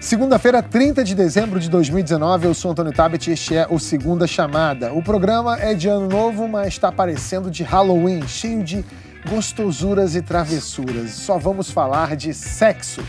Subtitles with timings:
[0.00, 4.28] Segunda-feira, 30 de dezembro de 2019, eu sou Antônio Tabet e este é o Segunda
[4.28, 4.92] Chamada.
[4.92, 8.84] O programa é de ano novo, mas está parecendo de Halloween, cheio de
[9.28, 11.10] gostosuras e travessuras.
[11.10, 13.02] Só vamos falar de sexo.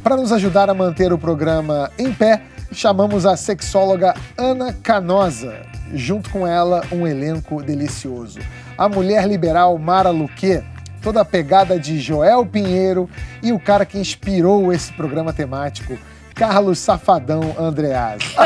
[0.00, 5.66] Para nos ajudar a manter o programa em pé, chamamos a sexóloga Ana Canosa.
[5.92, 8.38] Junto com ela, um elenco delicioso.
[8.76, 10.62] A mulher liberal Mara Luque,
[11.02, 13.10] toda a pegada de Joel Pinheiro
[13.42, 15.98] e o cara que inspirou esse programa temático,
[16.38, 18.22] Carlos Safadão Andreas.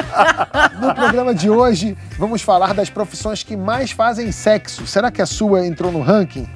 [0.81, 4.85] No programa de hoje, vamos falar das profissões que mais fazem sexo.
[4.87, 6.49] Será que a sua entrou no ranking?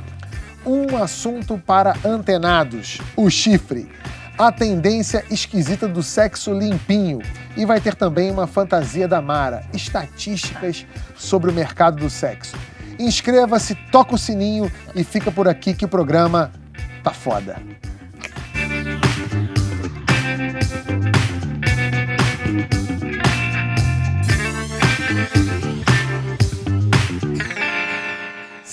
[0.65, 3.88] Um assunto para antenados: o chifre.
[4.37, 7.20] A tendência esquisita do sexo limpinho.
[7.57, 10.84] E vai ter também uma fantasia da Mara: estatísticas
[11.15, 12.57] sobre o mercado do sexo.
[12.98, 16.51] Inscreva-se, toca o sininho e fica por aqui que o programa
[17.05, 17.57] tá foda.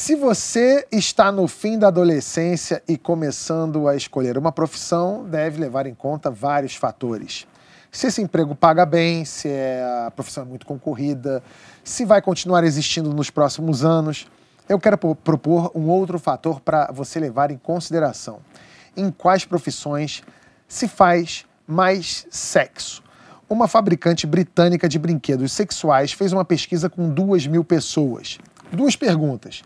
[0.04, 5.88] Se você está no fim da adolescência e começando a escolher uma profissão, deve levar
[5.88, 7.48] em conta vários fatores.
[7.90, 11.42] Se esse emprego paga bem, se é a profissão é muito concorrida,
[11.86, 14.28] se vai continuar existindo nos próximos anos.
[14.68, 18.40] Eu quero propor um outro fator para você levar em consideração.
[18.98, 20.22] Em quais profissões
[20.68, 23.02] se faz mais sexo?
[23.50, 28.38] Uma fabricante britânica de brinquedos sexuais fez uma pesquisa com duas mil pessoas.
[28.70, 29.64] Duas perguntas.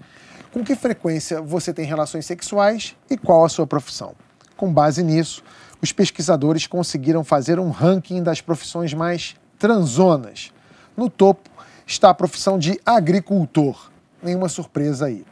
[0.58, 4.16] Com que frequência você tem relações sexuais e qual a sua profissão?
[4.56, 5.44] Com base nisso,
[5.80, 10.52] os pesquisadores conseguiram fazer um ranking das profissões mais transonas.
[10.98, 11.48] No topo
[11.86, 13.92] está a profissão de agricultor.
[14.20, 15.24] Nenhuma surpresa aí.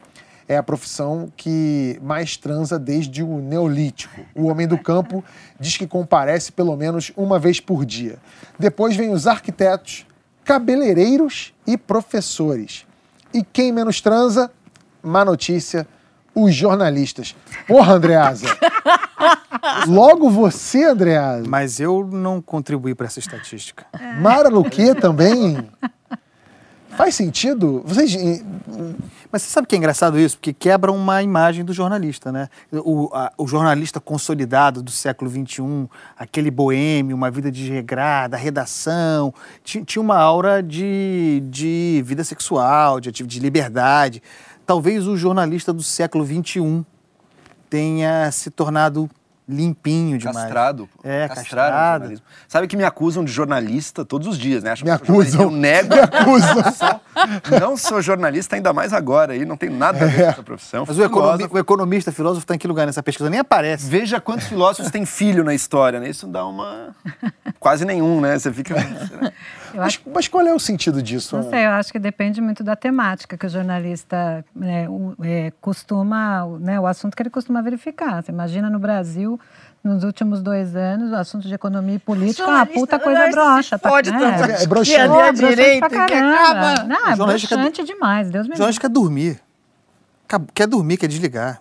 [0.46, 4.20] É a profissão que mais transa desde o Neolítico.
[4.32, 5.24] O homem do campo
[5.58, 8.16] diz que comparece pelo menos uma vez por dia.
[8.56, 10.06] Depois vem os arquitetos,
[10.44, 12.86] cabeleireiros e professores.
[13.34, 14.52] E quem menos transa?
[15.06, 15.86] Má notícia,
[16.34, 17.34] os jornalistas.
[17.66, 18.46] Porra, Andreasa!
[19.88, 21.44] Logo você, Andreasa.
[21.48, 23.86] Mas eu não contribuí para essa estatística.
[24.20, 25.66] Mara Luque também?
[26.96, 27.82] Faz sentido?
[27.84, 28.16] Vocês.
[29.30, 30.36] Mas você sabe que é engraçado isso?
[30.38, 32.48] Porque quebra uma imagem do jornalista, né?
[32.72, 35.88] O, a, o jornalista consolidado do século XXI,
[36.18, 39.32] aquele boêmio, uma vida desregrada, redação,
[39.62, 44.22] tinha, tinha uma aura de, de vida sexual, de, de liberdade
[44.66, 46.84] talvez o jornalista do século XXI
[47.70, 49.08] tenha se tornado
[49.48, 50.36] limpinho demais.
[50.38, 50.88] Castrado.
[51.04, 52.20] É, castrado.
[52.48, 54.74] Sabe que me acusam de jornalista todos os dias, né?
[54.82, 55.42] Me acusam.
[55.42, 55.94] Eu nego.
[55.94, 57.00] Me acusam.
[57.60, 59.34] não sou jornalista, ainda mais agora.
[59.34, 60.84] Aí não tem nada a ver com essa profissão.
[60.86, 63.30] Mas o, economi o economista, filósofo, está em que lugar nessa pesquisa?
[63.30, 63.88] Nem aparece.
[63.88, 66.08] Veja quantos filósofos têm filho na história, né?
[66.08, 66.94] Isso dá uma...
[67.60, 68.38] Quase nenhum, né?
[68.38, 68.74] Você fica...
[69.76, 71.36] Mas, mas, qual é o sentido disso?
[71.36, 75.52] Não sei, eu acho que depende muito da temática que o jornalista né, o, é,
[75.60, 78.22] costuma, né, o assunto que ele costuma verificar.
[78.22, 79.38] Você imagina no Brasil,
[79.82, 83.78] nos últimos dois anos, o assunto de economia e política é uma puta coisa broxa.
[83.78, 84.18] Pode né?
[84.18, 84.50] tanto.
[84.50, 85.60] É, é broxante.
[85.60, 86.84] É, acaba...
[86.84, 88.54] Não, é broxante demais, Deus me livre.
[88.54, 89.45] O jornalista quer dormir
[90.54, 91.60] quer dormir, quer desligar.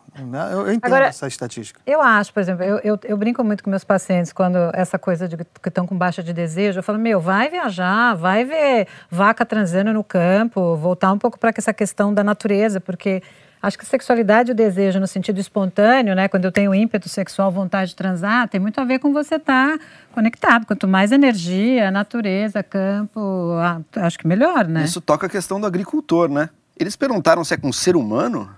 [0.52, 1.80] Eu, eu entendo Agora, essa estatística.
[1.86, 5.28] Eu acho, por exemplo, eu, eu, eu, brinco muito com meus pacientes quando essa coisa
[5.28, 6.80] de que estão com baixa de desejo.
[6.80, 11.52] Eu falo, meu, vai viajar, vai ver vaca transando no campo, voltar um pouco para
[11.56, 13.22] essa questão da natureza, porque
[13.62, 17.10] acho que a sexualidade e o desejo no sentido espontâneo, né, quando eu tenho ímpeto
[17.10, 20.66] sexual, vontade de transar, tem muito a ver com você estar tá conectado.
[20.66, 23.54] Quanto mais energia, natureza, campo,
[23.96, 24.84] acho que melhor, né?
[24.84, 26.50] Isso toca a questão do agricultor, né?
[26.78, 28.50] Eles perguntaram se é com ser humano.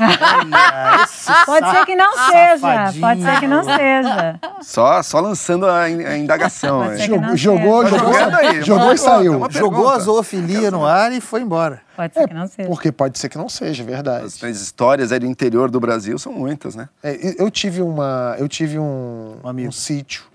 [0.00, 1.06] Olha,
[1.44, 4.40] pode ser que não seja, pode ser que não seja.
[4.62, 6.96] Só, só lançando a, a indagação.
[6.96, 9.46] Jogou, jogou, jogou, aí, jogou e saiu.
[9.50, 11.82] Jogou a zoofilia no ar e foi embora.
[11.94, 12.68] Pode ser é, que não seja.
[12.68, 14.24] Porque pode ser que não seja, verdade.
[14.24, 16.88] As, as histórias aí do interior do Brasil são muitas, né?
[17.02, 20.29] É, eu tive uma, eu tive um, um, um sítio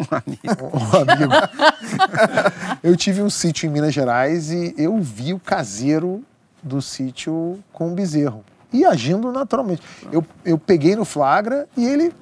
[0.00, 0.70] um amigo.
[0.72, 1.32] Um amigo.
[2.82, 6.24] eu tive um sítio em Minas Gerais e eu vi o caseiro
[6.62, 8.44] do sítio com o bezerro.
[8.72, 9.82] E agindo naturalmente.
[10.12, 12.12] Eu, eu peguei no flagra e ele,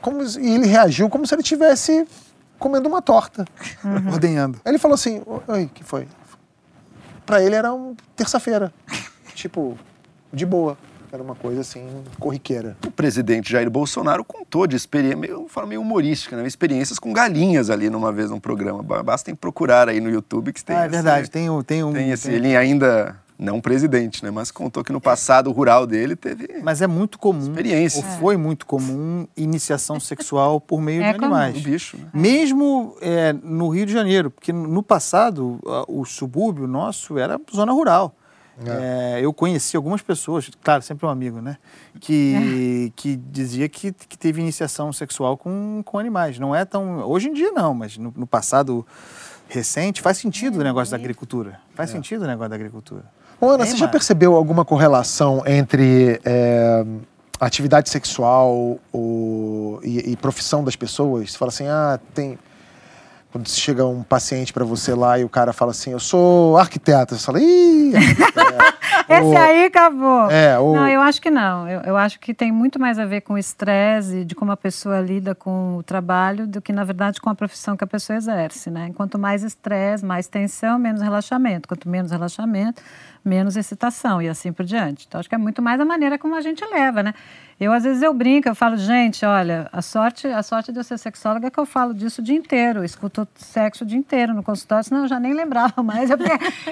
[0.00, 2.06] como, e ele reagiu como se ele tivesse
[2.58, 3.44] comendo uma torta.
[3.84, 4.12] Uhum.
[4.12, 4.60] Ordenhando.
[4.64, 6.06] Ele falou assim: Oi, que foi?
[7.24, 8.72] Para ele era um terça-feira.
[9.34, 9.78] tipo,
[10.32, 10.76] de boa.
[11.12, 11.84] Era uma coisa assim,
[12.20, 12.76] corriqueira.
[12.86, 16.46] O presidente Jair Bolsonaro contou de experiência, meio, forma meio humorística, né?
[16.46, 18.82] experiências com galinhas ali numa vez num programa.
[19.02, 20.76] Basta procurar aí no YouTube que tem.
[20.76, 21.92] Ah, é verdade, tem, um, tem um.
[21.92, 22.36] Tem esse, tem...
[22.36, 24.30] ele ainda Não presidente, né?
[24.30, 27.98] Mas contou que no passado rural dele teve Mas é muito comum, experiência.
[27.98, 31.34] ou foi muito comum, iniciação sexual por meio É de comum.
[31.34, 31.54] animais.
[31.54, 31.96] do bicho.
[31.96, 32.04] Né?
[32.12, 35.58] Mesmo é, no Rio de Janeiro, porque no passado
[35.88, 38.14] o subúrbio nosso era zona rural.
[38.66, 41.56] É, eu conheci algumas pessoas, claro, sempre um amigo, né?
[41.98, 46.38] Que, que dizia que, que teve iniciação sexual com, com animais.
[46.38, 47.00] Não é tão.
[47.08, 48.86] Hoje em dia não, mas no, no passado
[49.48, 51.58] recente faz sentido o negócio da agricultura.
[51.74, 53.04] Faz sentido o negócio da agricultura.
[53.40, 56.84] Ô, Ana, você já percebeu alguma correlação entre é,
[57.40, 61.32] atividade sexual o- e, e profissão das pessoas?
[61.32, 62.38] Você fala assim, ah, tem.
[63.32, 67.14] Quando chega um paciente pra você lá e o cara fala assim, eu sou arquiteto,
[67.16, 70.30] você fala, ih, arquiteto." Esse Ou- aí acabou.
[70.30, 71.68] É, ou- Não, eu acho que não.
[71.68, 74.56] Eu, eu acho que tem muito mais a ver com o estresse, de como a
[74.56, 78.16] pessoa lida com o trabalho, do que, na verdade, com a profissão que a pessoa
[78.16, 78.92] exerce, né?
[78.94, 81.66] Quanto mais estresse, mais tensão, menos relaxamento.
[81.66, 82.80] Quanto menos relaxamento,
[83.24, 85.06] menos excitação e assim por diante.
[85.08, 87.14] Então, acho que é muito mais a maneira como a gente leva, né?
[87.58, 90.84] Eu, às vezes, eu brinco, eu falo, gente, olha, a sorte, a sorte de eu
[90.84, 93.98] ser sexóloga é que eu falo disso o dia inteiro, eu escuto sexo o dia
[93.98, 96.08] inteiro no consultório, senão eu já nem lembrava mais.
[96.08, 96.16] Eu,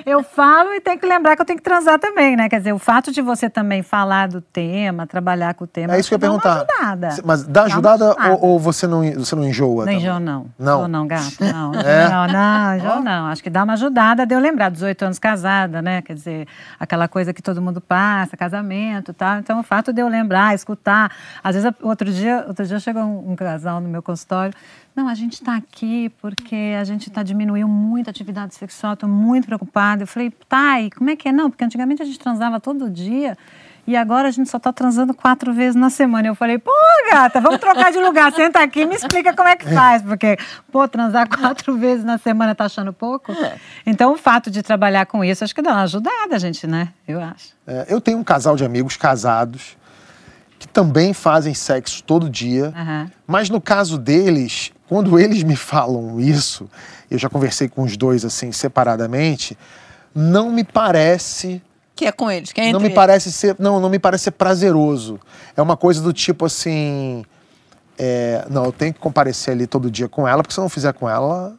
[0.06, 2.48] eu falo e tenho que lembrar que eu tenho que transar também, né?
[2.48, 6.00] Quer dizer, o fato de você também falar do tema, trabalhar com o tema, É
[6.00, 6.54] isso que eu ia dá perguntar.
[6.72, 7.08] ajudada.
[7.22, 8.30] Mas dá Dá uma ajudada ajudada.
[8.36, 9.84] ou, ou você, não, você não enjoa?
[9.84, 10.46] Não enjoo, não.
[10.58, 10.88] Não?
[10.88, 11.36] Não, gato.
[11.44, 12.08] Não, É?
[12.08, 13.26] não, não, enjoo, não.
[13.26, 16.00] Acho que dá uma ajudada de eu lembrar, 18 anos casada, né?
[16.02, 16.37] Quer dizer,
[16.78, 19.38] aquela coisa que todo mundo passa, casamento tal.
[19.38, 21.10] Então, o fato de eu lembrar, escutar.
[21.42, 24.54] Às vezes, outro dia, outro dia chegou um, um casal no meu consultório.
[24.94, 29.08] Não, a gente está aqui porque a gente está diminuindo muito a atividade sexual, estou
[29.08, 30.02] muito preocupada.
[30.02, 31.32] Eu falei, tá, e como é que é?
[31.32, 33.36] Não, porque antigamente a gente transava todo dia.
[33.88, 36.28] E agora a gente só tá transando quatro vezes na semana.
[36.28, 36.70] Eu falei, pô,
[37.10, 38.30] gata, vamos trocar de lugar.
[38.34, 40.02] Senta aqui e me explica como é que faz.
[40.02, 40.36] Porque,
[40.70, 43.34] pô, transar quatro vezes na semana tá achando pouco?
[43.86, 46.90] Então, o fato de trabalhar com isso, acho que dá uma ajudada, gente, né?
[47.08, 47.54] Eu acho.
[47.66, 49.74] É, eu tenho um casal de amigos casados
[50.58, 52.74] que também fazem sexo todo dia.
[52.76, 53.10] Aham.
[53.26, 56.68] Mas no caso deles, quando eles me falam isso,
[57.10, 59.56] eu já conversei com os dois assim separadamente,
[60.14, 61.62] não me parece,
[61.98, 62.94] Que é com eles, que é entre não me eles.
[62.94, 65.18] parece ser, não, não me parece ser prazeroso.
[65.56, 67.24] É uma coisa do tipo assim,
[67.98, 70.68] é, não, eu tenho que comparecer ali todo dia com ela, porque se eu não
[70.68, 71.56] fizer com ela,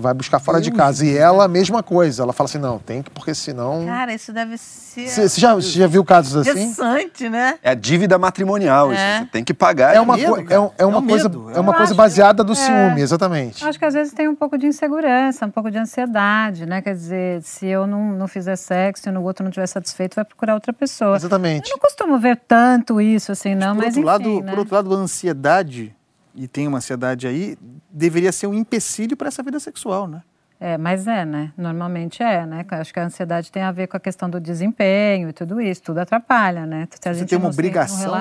[0.00, 1.04] vai buscar fora de casa.
[1.04, 2.22] E ela, a mesma coisa.
[2.22, 3.84] Ela fala assim, não, tem que, porque senão.
[3.86, 6.50] Cara, isso deve ser Você já, já viu casos assim?
[6.50, 7.58] interessante, né?
[7.62, 9.00] É a dívida matrimonial, isso.
[9.02, 9.18] É.
[9.20, 9.94] Você tem que pagar.
[9.94, 11.50] É uma, medo, co- é, um- é uma É um coisa, medo.
[11.54, 12.56] é uma Eu coisa acho- baseada do é.
[12.56, 13.64] ciúme, exatamente.
[13.64, 16.82] Acho que às vezes tem um pouco de insegurança, um pouco de ansiedade, né?
[16.82, 20.24] Quer dizer, se eu não, não fizer sexo e no outro não estiver satisfeito, vai
[20.24, 21.16] procurar outra pessoa.
[21.16, 21.70] Exatamente.
[21.70, 24.50] Eu não costumo ver tanto isso, assim, não, por, mas outro enfim, lado, né?
[24.52, 25.94] por outro lado, a ansiedade,
[26.36, 27.56] e tem uma ansiedade aí,
[27.90, 30.22] deveria ser um empecilho para essa vida sexual, né?
[30.58, 31.52] É, mas é, né?
[31.56, 32.64] Normalmente é, né?
[32.70, 35.82] Acho que a ansiedade tem a ver com a questão do desempenho e tudo isso,
[35.82, 36.88] tudo atrapalha, né?
[36.90, 38.14] Se a Você gente tem uma obrigação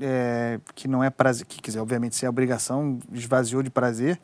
[0.00, 4.20] é, que não é prazer, que quiser, obviamente, se a obrigação esvaziou de prazer,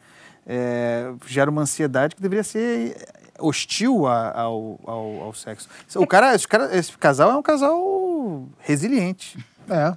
[0.47, 2.97] é, gera uma ansiedade que deveria ser
[3.41, 5.69] hostil a- ao, ao, ao sexo.
[5.97, 9.37] O cara, esse, cara, esse casal é um casal resiliente.
[9.69, 9.97] É.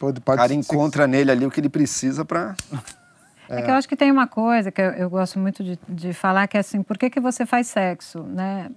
[0.00, 2.56] Pode, O pode cara ser- encontra nele ali o que ele precisa pra.
[3.48, 3.62] É.
[3.62, 6.46] que eu acho que tem uma coisa que eu, eu gosto muito de, de falar,
[6.48, 8.70] que é assim, por que, que você faz sexo, né?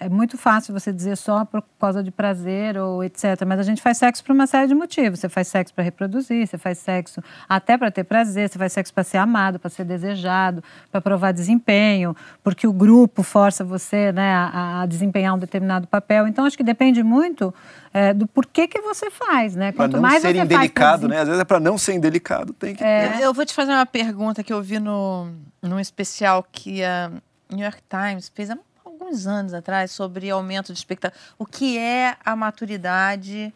[0.00, 3.42] É muito fácil você dizer só por causa de prazer ou etc.
[3.46, 5.20] Mas a gente faz sexo por uma série de motivos.
[5.20, 8.92] Você faz sexo para reproduzir, você faz sexo até para ter prazer, você faz sexo
[8.92, 14.34] para ser amado, para ser desejado, para provar desempenho, porque o grupo força você né,
[14.34, 16.26] a, a desempenhar um determinado papel.
[16.26, 17.54] Então, acho que depende muito
[17.92, 19.70] é, do porquê que você faz, né?
[19.72, 21.20] Pra Quanto não mais ser você faz pra indelicado, né?
[21.20, 23.08] Às vezes é pra não ser indelicado, tem que É.
[23.08, 23.22] ter.
[23.22, 25.28] Eu vou te fazer uma pergunta que eu vi no,
[25.62, 27.10] num especial que a
[27.50, 28.56] New York Times fez há
[29.04, 31.20] alguns anos atrás sobre aumento de expectativa.
[31.38, 33.52] O que é a maturidade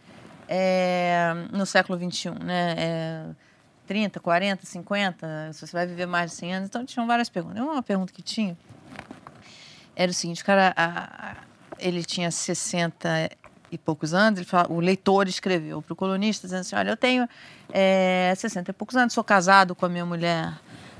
[0.48, 2.74] é, no século XXI, né?
[2.78, 3.24] É,
[3.86, 6.68] 30, 40, 50, se você vai viver mais de 100 anos.
[6.68, 7.58] Então, tinham várias perguntas.
[7.62, 8.56] Uma pergunta que tinha
[9.96, 11.36] era o seguinte, o cara, a- a-
[11.78, 13.30] ele tinha 60
[13.70, 17.26] e poucos anos, fala, o leitor escreveu para o colunista dizendo assim, olha, eu tenho
[17.72, 20.52] é, 60 e poucos anos, sou casado com a minha mulher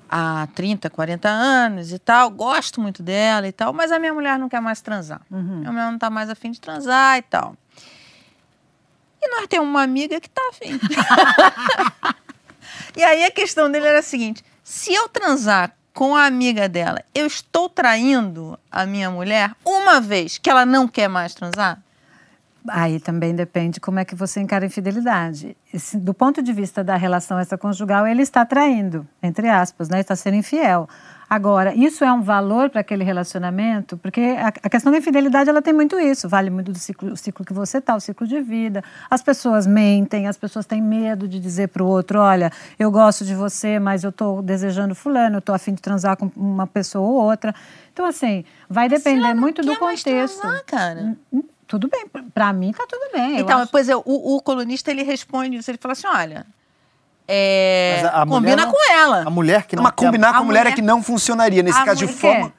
[0.08, 4.38] há 30, 40 anos e tal, gosto muito dela e tal, mas a minha mulher
[4.38, 5.20] não quer mais transar.
[5.30, 7.56] Minha mulher não está mais afim de transar e tal.
[9.20, 10.78] E nós temos uma amiga que está afim.
[12.96, 17.04] e aí a questão dele era a seguinte: se eu transar com a amiga dela,
[17.14, 21.82] eu estou traindo a minha mulher uma vez que ela não quer mais transar?
[22.70, 25.56] Aí também depende como é que você encara a infidelidade.
[25.72, 30.00] Esse- do ponto de vista da relação extraconjugal, ele está traindo, entre aspas, né?
[30.00, 30.88] está sendo infiel.
[31.30, 33.98] Agora, isso é um valor para aquele relacionamento?
[33.98, 36.26] Porque a, a, questão da infidelidade, ela tem muito isso.
[36.26, 38.82] Vale muito do ciclo, o ciclo que você está, o ciclo de vida.
[39.10, 43.26] As pessoas mentem, as pessoas têm medo de dizer para o outro, olha, eu gosto
[43.26, 47.06] de você, mas eu estou desejando fulano, eu estou afim de transar com uma pessoa
[47.06, 47.54] ou outra.
[47.92, 50.40] Então, assim, vai depender muito do contexto.
[50.40, 51.14] Transar, cara.
[51.68, 53.38] Tudo bem, para mim tá tudo bem.
[53.38, 56.46] Então, pois é, o, o colunista ele responde isso, ele fala assim, olha,
[57.28, 59.22] é, a, a combina não, com ela.
[59.26, 59.82] A mulher que não.
[59.82, 61.62] Mas combinar com a mulher, mulher é que não funcionaria.
[61.62, 62.54] Nesse caso de forma.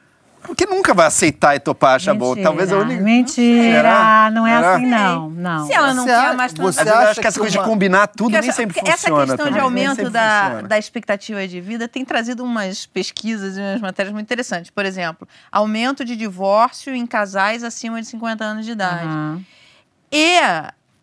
[0.49, 2.35] Porque nunca vai aceitar e topar, acha bom.
[2.35, 3.01] Talvez a única.
[3.01, 4.73] Mentira, não é Será?
[4.73, 5.29] assim, não.
[5.29, 5.67] não.
[5.67, 6.85] Se ela não você quer mais transar.
[6.85, 7.63] Você acha que essa coisa uma...
[7.63, 8.93] de combinar tudo porque nem sempre funciona.
[8.93, 13.81] Essa questão de aumento da, da expectativa de vida tem trazido umas pesquisas e umas
[13.81, 14.71] matérias muito interessantes.
[14.71, 19.05] Por exemplo, aumento de divórcio em casais acima de 50 anos de idade.
[19.05, 19.43] Uhum.
[20.11, 20.39] E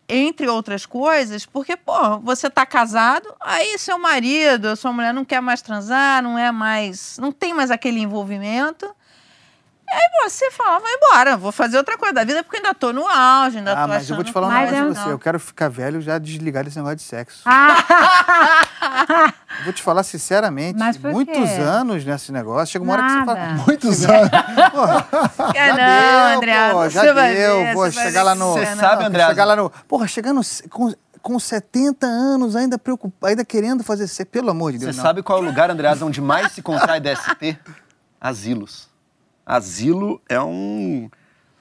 [0.09, 5.41] entre outras coisas, porque, pô, você tá casado, aí seu marido, sua mulher não quer
[5.41, 7.17] mais transar, não é mais.
[7.19, 8.93] não tem mais aquele envolvimento.
[9.89, 13.07] Aí você fala, vai embora, vou fazer outra coisa da vida porque ainda tô no
[13.07, 14.09] auge, ainda ah, tô mas achando...
[14.09, 16.75] eu vou te falar uma coisa pra você, eu quero ficar velho já desligar desse
[16.75, 17.43] negócio de sexo.
[17.45, 19.33] Ah.
[19.63, 23.31] vou te falar sinceramente, muitos anos nesse negócio, chega uma Nada.
[23.31, 23.63] hora que você fala...
[23.65, 24.29] Muitos anos?
[24.71, 25.07] Porra,
[25.55, 28.53] já não, deu, André, pô, já deu, ver, vou chegar lá no...
[28.53, 29.25] Você sabe, André?
[29.25, 29.69] Chegar lá no...
[29.87, 34.77] Porra, chegando com com 70 anos, ainda preocupado, ainda querendo fazer ser, pelo amor de
[34.77, 34.95] Deus.
[34.95, 37.59] Você sabe qual é o lugar, Andreas, onde mais se contrai DST?
[38.21, 38.87] Asilos
[39.47, 41.09] asilo é um.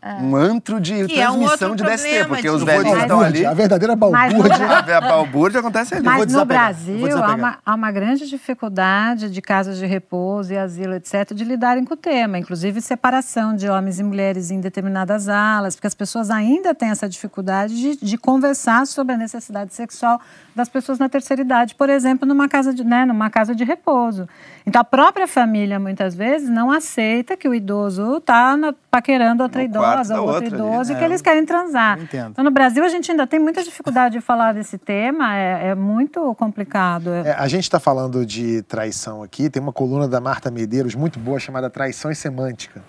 [0.03, 0.23] É.
[0.23, 3.45] Um antro de que transmissão é um de DST, porque os velhinhos estão ali.
[3.45, 4.69] A verdadeira balbúrdia.
[4.99, 6.05] a balbúrdia acontece ali.
[6.05, 10.95] Mas no Brasil há uma, há uma grande dificuldade de casas de repouso e asilo,
[10.95, 12.39] etc., de lidarem com o tema.
[12.39, 17.09] Inclusive separação de homens e mulheres em determinadas alas, porque as pessoas ainda têm essa
[17.09, 20.21] dificuldade de, de conversar sobre a necessidade sexual
[20.55, 24.29] das pessoas na terceira idade, por exemplo, numa casa de, né, numa casa de repouso.
[24.67, 28.59] Então, a própria família, muitas vezes, não aceita que o idoso está
[28.91, 31.97] paquerando outra no idosa ou outro idoso e que eles querem transar.
[32.03, 35.75] Então, no Brasil, a gente ainda tem muita dificuldade de falar desse tema, é, é
[35.77, 37.11] muito complicado.
[37.11, 41.21] É, a gente está falando de traição aqui, tem uma coluna da Marta Medeiros muito
[41.21, 42.83] boa chamada Traição e Semântica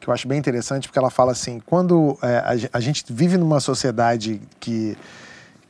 [0.00, 3.38] que eu acho bem interessante, porque ela fala assim: quando é, a, a, gente vive
[3.38, 4.98] numa sociedade que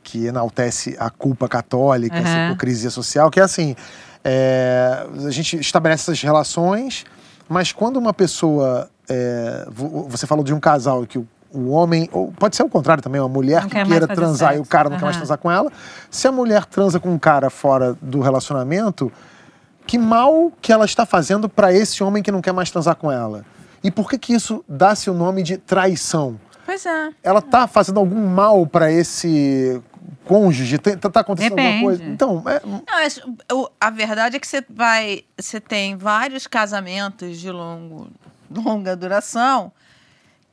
[0.03, 2.21] que enaltece a culpa católica, uhum.
[2.21, 3.75] essa hipocrisia social, que é assim,
[4.23, 7.05] é, a gente estabelece essas relações,
[7.49, 9.67] mas quando uma pessoa, é,
[10.07, 13.19] você falou de um casal que o, o homem, ou pode ser o contrário também,
[13.19, 14.63] uma mulher não que queira transar sexo.
[14.63, 14.99] e o cara não uhum.
[14.99, 15.71] quer mais transar com ela,
[16.09, 19.11] se a mulher transa com um cara fora do relacionamento,
[19.85, 23.11] que mal que ela está fazendo para esse homem que não quer mais transar com
[23.11, 23.45] ela?
[23.83, 26.39] E por que que isso dá-se o nome de traição?
[26.65, 27.09] Pois é.
[27.21, 29.81] Ela está fazendo algum mal para esse
[30.25, 30.75] cônjuge?
[30.75, 31.73] Está tá acontecendo Depende.
[31.75, 32.03] alguma coisa?
[32.03, 32.61] Então, é...
[32.65, 38.07] Não, a verdade é que você vai, você tem vários casamentos de longo,
[38.49, 39.71] longa duração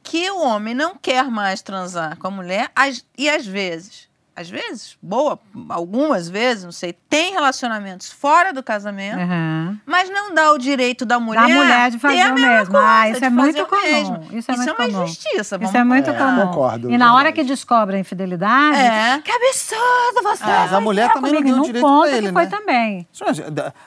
[0.03, 2.71] que o homem não quer mais transar com a mulher
[3.17, 4.10] e às vezes
[4.41, 9.79] às vezes, boa, algumas vezes, não sei, tem relacionamentos fora do casamento, uhum.
[9.85, 12.73] mas não dá o direito da mulher, da mulher de fazer o mesmo.
[12.73, 13.83] Coisa, ah, isso é muito comum.
[13.83, 14.29] Mesmo.
[14.33, 15.03] Isso é, isso muito é uma comum.
[15.05, 15.59] injustiça.
[15.61, 16.47] Isso é muito é, comum.
[16.47, 16.91] Concordo.
[16.91, 19.21] E na hora que descobre a infidelidade, é.
[19.23, 20.45] que absurdo você.
[20.45, 22.51] Ah, mas a mulher também não deu não direito pra ele, que foi né?
[22.51, 23.09] também.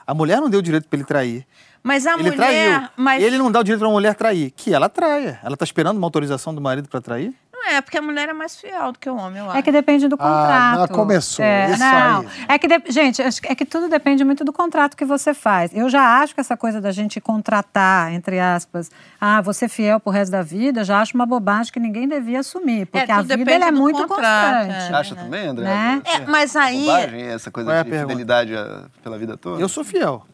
[0.06, 1.48] A mulher não deu direito para ele trair.
[1.82, 2.36] Mas a ele mulher.
[2.36, 2.90] Traiu.
[2.96, 3.24] Mas...
[3.24, 4.52] Ele não dá o direito para uma mulher trair.
[4.52, 5.40] Que ela traia.
[5.44, 7.34] Ela está esperando uma autorização do marido para trair?
[7.66, 9.58] É, porque a mulher é mais fiel do que o homem, eu acho.
[9.58, 10.84] É que depende do contrato.
[10.84, 11.44] Ah, começou.
[11.44, 12.28] É, isso não, aí.
[12.48, 15.72] É que, de, gente, é que tudo depende muito do contrato que você faz.
[15.74, 20.12] Eu já acho que essa coisa da gente contratar, entre aspas, ah, você fiel pro
[20.12, 22.86] resto da vida, já acho uma bobagem que ninguém devia assumir.
[22.86, 24.92] Porque é, a vida é muito contrato, constante.
[24.92, 25.24] É, acha né?
[25.24, 25.64] também, André?
[25.64, 26.02] Né?
[26.06, 26.86] É, mas aí.
[26.86, 28.54] Bobagem, essa coisa é de fidelidade
[29.02, 29.62] pela vida toda?
[29.62, 30.26] Eu sou fiel.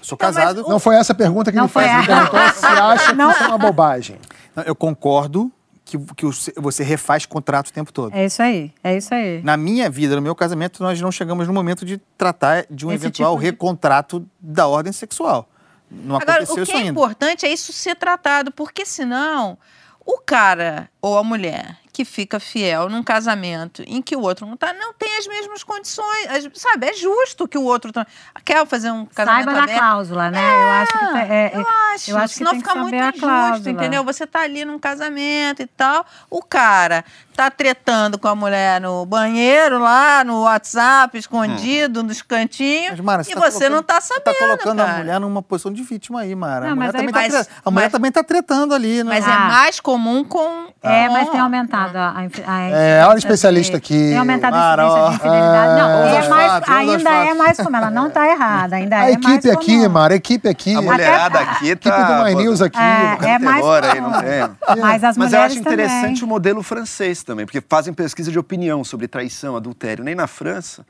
[0.00, 0.64] Sou então, casado.
[0.68, 1.86] Não foi essa a pergunta que não ele fez.
[1.86, 3.28] Ele perguntou se acha não.
[3.28, 4.18] que isso é uma bobagem.
[4.54, 5.50] Não, eu concordo
[5.98, 8.14] que, que você refaz contrato o tempo todo.
[8.14, 9.42] É isso aí, é isso aí.
[9.42, 12.92] Na minha vida, no meu casamento, nós não chegamos no momento de tratar de um
[12.92, 13.46] Esse eventual tipo de...
[13.46, 15.48] recontrato da ordem sexual.
[15.90, 19.58] Não Agora, aconteceu o que é importante é isso ser tratado, porque senão
[20.04, 24.56] o cara ou a mulher que fica fiel num casamento em que o outro não
[24.56, 26.86] tá, não tem as mesmas condições, as, sabe?
[26.86, 28.06] É justo que o outro tá,
[28.44, 29.74] quer fazer um casamento Saiba aberto.
[29.74, 30.40] da cláusula, né?
[30.40, 31.60] É, eu acho que é, é, eu
[31.92, 34.02] acho, eu acho senão fica muito injusto, entendeu?
[34.04, 39.04] Você tá ali num casamento e tal, o cara tá tretando com a mulher no
[39.04, 42.04] banheiro lá, no WhatsApp, escondido, hum.
[42.04, 44.92] nos cantinhos, mas, Mara, e tá você não tá sabendo, Você tá colocando cara.
[44.92, 46.66] a mulher numa posição de vítima aí, Mara.
[46.66, 49.02] Não, a mulher, aí, também, tá mas, tá, a mulher mas, também tá tretando ali.
[49.02, 49.10] Né?
[49.10, 49.34] Mas é ah.
[49.34, 50.72] é mais comum com...
[50.82, 53.94] É, mas tem aumentado aumentado a, a, a É, olha o especialista aqui.
[53.94, 55.80] Tem aumentado a incidência de infidelidade.
[55.80, 59.12] Não, é mais, fatos, ainda é mais como ela não está errada, ainda a é
[59.12, 59.88] equipe mais aqui, comum.
[59.88, 60.74] Mara, a equipe aqui.
[60.74, 61.90] A mulherada aqui tá...
[61.94, 62.78] A equipe do My News aqui.
[62.78, 64.80] É, é mais aí, não tem.
[64.80, 66.24] Mas as Mas eu acho interessante também.
[66.24, 70.04] o modelo francês também, porque fazem pesquisa de opinião sobre traição, adultério.
[70.04, 70.84] Nem na França,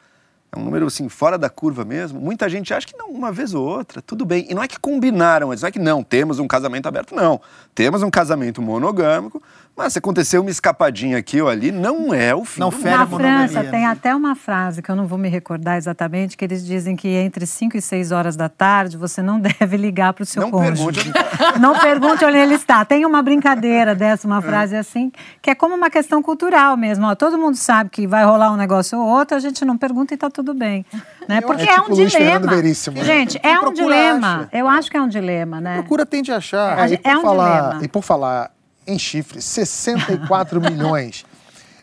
[0.54, 2.21] é um número assim, fora da curva mesmo.
[2.21, 4.47] Muita gente acha que não, uma vez ou outra, tudo bem.
[4.50, 7.40] E não é que combinaram, não é que não, temos um casamento aberto, não.
[7.75, 9.42] Temos um casamento monogâmico,
[9.75, 12.94] mas se aconteceu uma escapadinha aqui ou ali, não é o fim Não do fere.
[12.99, 13.71] Na França né?
[13.71, 17.09] tem até uma frase que eu não vou me recordar exatamente, que eles dizem que
[17.09, 20.50] entre 5 e 6 horas da tarde você não deve ligar para o seu Não
[20.50, 21.11] cônjuge.
[21.11, 21.59] pergunte.
[21.59, 22.85] Não pergunte onde ele está.
[22.85, 27.06] Tem uma brincadeira dessa, uma frase assim, que é como uma questão cultural mesmo.
[27.06, 30.12] Ó, todo mundo sabe que vai rolar um negócio ou outro, a gente não pergunta
[30.12, 30.84] e está tudo bem.
[31.28, 31.40] Né?
[31.40, 32.46] Porque É é, tipo um Luiz dilema.
[32.49, 33.04] Veríssimo?
[33.04, 34.40] Gente, é um dilema.
[34.40, 34.49] acha.
[34.52, 35.75] Eu acho que é um dilema, né?
[35.75, 36.76] Procura tende a achar.
[36.76, 37.84] A e, por é um falar, dilema.
[37.84, 38.50] e por falar
[38.84, 41.25] em chifres, 64 milhões.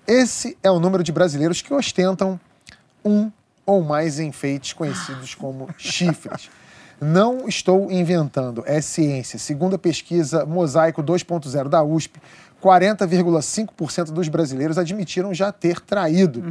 [0.05, 2.37] Esse é o número de brasileiros que ostentam
[3.03, 3.31] um
[3.65, 6.49] ou mais enfeites conhecidos como chifres.
[6.99, 9.39] Não estou inventando, é ciência.
[9.39, 12.19] Segundo a pesquisa Mosaico 2.0 da USP,
[12.63, 16.41] 40,5% dos brasileiros admitiram já ter traído.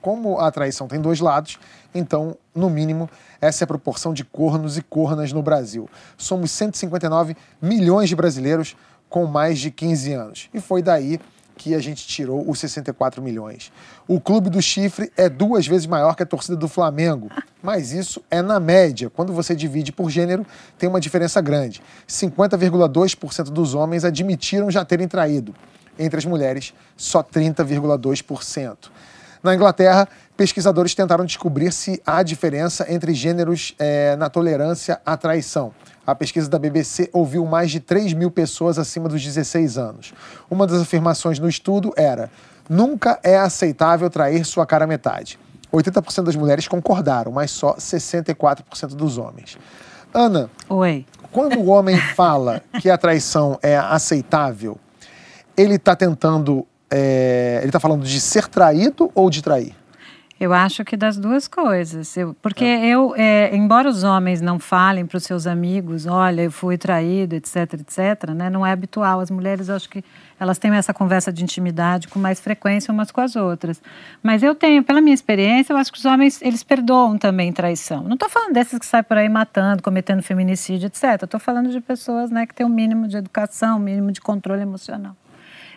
[0.00, 1.58] Como a traição tem dois lados,
[1.94, 3.08] então, no mínimo,
[3.40, 5.88] essa é a proporção de cornos e cornas no Brasil.
[6.16, 8.76] Somos 159 milhões de brasileiros
[9.08, 10.48] com mais de 15 anos.
[10.52, 11.20] E foi daí
[11.58, 13.70] que a gente tirou os 64 milhões.
[14.06, 17.28] O clube do chifre é duas vezes maior que a torcida do Flamengo,
[17.62, 19.10] mas isso é na média.
[19.10, 20.46] Quando você divide por gênero,
[20.78, 21.82] tem uma diferença grande.
[22.08, 25.54] 50,2% dos homens admitiram já terem traído.
[25.98, 28.76] Entre as mulheres, só 30,2%.
[29.42, 35.72] Na Inglaterra, pesquisadores tentaram descobrir se há diferença entre gêneros eh, na tolerância à traição.
[36.08, 40.14] A pesquisa da BBC ouviu mais de 3 mil pessoas acima dos 16 anos.
[40.50, 42.30] Uma das afirmações no estudo era:
[42.66, 45.38] nunca é aceitável trair sua cara metade.
[45.70, 49.58] 80% das mulheres concordaram, mas só 64% dos homens.
[50.14, 51.04] Ana, Oi.
[51.30, 54.78] quando o homem fala que a traição é aceitável,
[55.54, 56.66] ele está tentando.
[56.90, 59.76] é, ele está falando de ser traído ou de trair?
[60.40, 62.16] Eu acho que das duas coisas.
[62.16, 66.52] Eu- porque eu, é, embora os homens não falem para os seus amigos, olha, eu
[66.52, 68.48] fui traído, etc, etc, né?
[68.48, 69.18] Não é habitual.
[69.18, 70.04] As mulheres, acho que
[70.38, 73.82] elas têm essa conversa de intimidade com mais frequência umas com as outras.
[74.22, 78.04] Mas eu tenho, pela minha experiência, eu acho que os homens, eles perdoam também traição.
[78.04, 81.24] Não estou falando desses que saem por aí matando, cometendo feminicídio, etc.
[81.24, 84.62] Estou falando de pessoas, né, que têm um mínimo de educação, um mínimo de controle
[84.62, 85.16] emocional.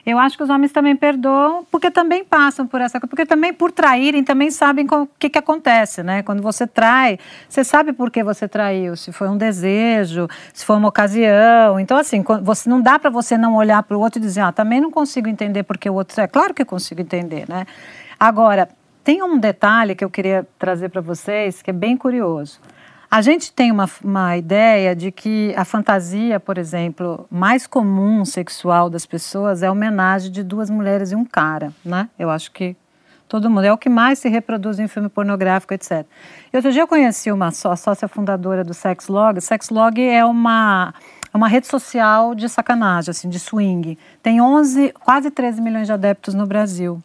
[0.06, 3.54] Eu acho que os homens também perdoam, porque também passam por essa coisa, porque também
[3.54, 6.24] por traírem, também sabem o que, que acontece, né?
[6.24, 10.76] Quando você trai, você sabe por que você traiu, se foi um desejo, se foi
[10.78, 11.80] uma ocasião.
[11.80, 14.52] Então, assim, você, não dá para você não olhar para o outro e dizer, ah,
[14.52, 16.28] também não consigo entender porque o outro é.
[16.28, 17.66] Claro que eu consigo entender, né?
[18.20, 18.70] Agora,
[19.04, 22.60] tem um detalhe que eu queria trazer para vocês que é bem curioso.
[23.12, 28.90] A gente tem uma, uma ideia de que a fantasia, por exemplo, mais comum sexual
[28.90, 32.08] das pessoas é a homenagem de duas mulheres e um cara, né?
[32.18, 32.74] Eu acho que
[33.28, 33.66] todo mundo.
[33.66, 36.06] É o que mais se reproduz em filme pornográfico, etc.
[36.54, 39.42] E outro dia eu conheci uma só, sócia fundadora do Sexlog.
[39.42, 40.94] Sexlog é uma,
[41.34, 43.98] é uma rede social de sacanagem, assim, de swing.
[44.24, 47.04] Tem 11, quase 13 milhões de adeptos no Brasil.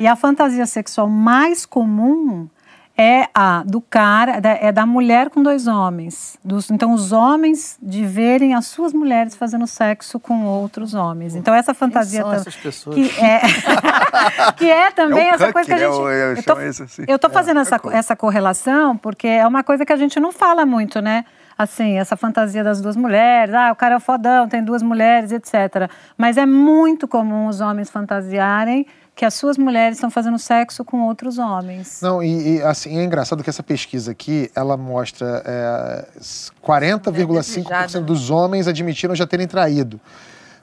[0.00, 2.48] E a fantasia sexual mais comum
[2.96, 6.38] é a do cara, da- é da mulher com dois homens.
[6.44, 11.34] Dos- então, os homens de verem as suas mulheres fazendo sexo com outros homens.
[11.34, 12.94] Então, essa fantasia são tam- essas pessoas?
[12.94, 13.40] que é
[14.56, 15.82] que é também É essa cuck, coisa que a né?
[15.92, 17.04] gente Eu- eu eu isso assim.
[17.32, 20.64] fazendo É, essa, é essa correlação porque é uma coisa que a gente não fala
[20.64, 21.24] muito, né?
[21.56, 25.30] Assim, essa fantasia das duas mulheres, ah, o cara é o fodão, tem duas mulheres,
[25.30, 25.88] etc.
[26.18, 31.02] Mas é muito comum os homens fantasiarem que as suas mulheres estão fazendo sexo com
[31.02, 32.00] outros homens.
[32.02, 38.00] Não, e, e, assim, é engraçado que essa pesquisa aqui, ela mostra é, s- 40,5%
[38.00, 40.00] dos homens admitiram já terem traído.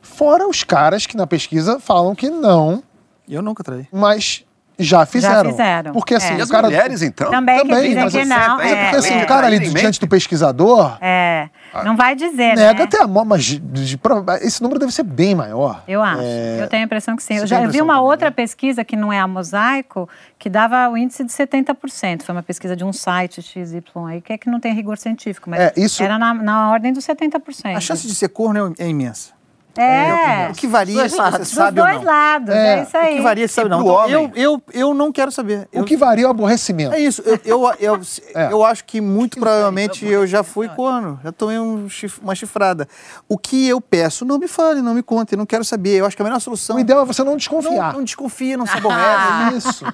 [0.01, 2.83] Fora os caras que na pesquisa falam que não,
[3.29, 3.87] Eu nunca traí.
[3.91, 4.43] mas
[4.79, 5.51] já fizeram.
[5.51, 6.37] fizeram, Porque assim, é.
[6.37, 6.67] E as cara...
[6.67, 7.29] mulheres, então?
[7.29, 8.59] Também, que também, dizem mas que não.
[8.59, 11.49] é, Porque assim, é, o cara ali diante do pesquisador é,
[11.86, 12.84] não vai dizer, nega né?
[12.84, 13.99] até a mó, mas de- de-
[14.41, 15.84] esse número deve ser bem maior.
[15.88, 16.21] Eu acho.
[16.23, 17.36] É, Eu tenho a impressão que sim.
[17.38, 18.31] Você Eu já vi uma também, outra né?
[18.36, 20.07] pesquisa que não é a Mosaico,
[20.38, 22.23] que dava o índice de 70%.
[22.23, 25.49] Foi uma pesquisa de um site XY aí, que é que não tem rigor científico,
[25.49, 27.75] mas É, isso- era na, na ordem dos 70%.
[27.77, 29.31] A chance de ser corno é- é imensa.
[29.77, 30.49] É.
[30.51, 31.13] O que varia, lados.
[31.13, 32.03] você Dos sabe ou dois não.
[32.05, 33.13] lados, É, é, isso aí.
[33.13, 33.81] O que varia, você sabe não.
[33.81, 34.12] Então, homem?
[34.13, 35.67] eu, eu, eu não quero saber.
[35.73, 36.93] O Eu- que varia é o aborrecimento.
[36.93, 37.21] É isso.
[37.25, 38.01] Eu, eu, eu,
[38.36, 38.51] É.
[38.51, 41.19] eu acho que muito provavelmente eu já fui corno.
[41.23, 42.88] Já tomei um chif- uma chifrada.
[43.27, 45.34] O que eu peço, não me fale, não me conte.
[45.34, 45.97] Eu não quero saber.
[45.99, 47.93] Eu acho que a melhor solução O ideal é você não não, desconfiar.
[47.93, 49.53] não desconfia, não se aborrece.
[49.53, 49.86] É isso.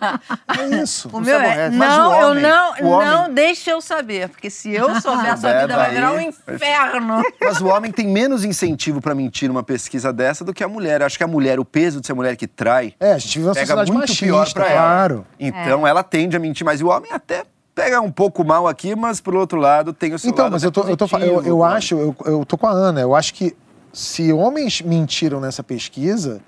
[0.47, 1.09] É isso.
[1.13, 4.49] O meu é, não, o eu homem- não, o homem- não deixe eu saber, porque
[4.49, 7.21] se eu souber, a sua vida vai virar um inferno.
[7.41, 11.01] Mas o homem tem menos incentivo pra mentir numa pesquisa dessa do que a mulher.
[11.01, 13.38] Eu acho que a mulher, o peso de ser mulher que trai, É, a gente
[13.38, 15.13] vive uma pega sociedade muito machista, pior pra claro.
[15.15, 15.25] ela.
[15.39, 16.80] Então ela tende a mentir mais.
[16.80, 17.43] E o homem até
[17.75, 20.63] pega um pouco mal aqui, mas por outro lado tem o seu Então, lado mas
[20.63, 23.01] eu, tô, até eu, tô, eu, positivo, eu acho, eu, eu tô com a Ana,
[23.01, 23.56] eu acho que
[23.93, 26.39] se homens mentiram nessa pesquisa,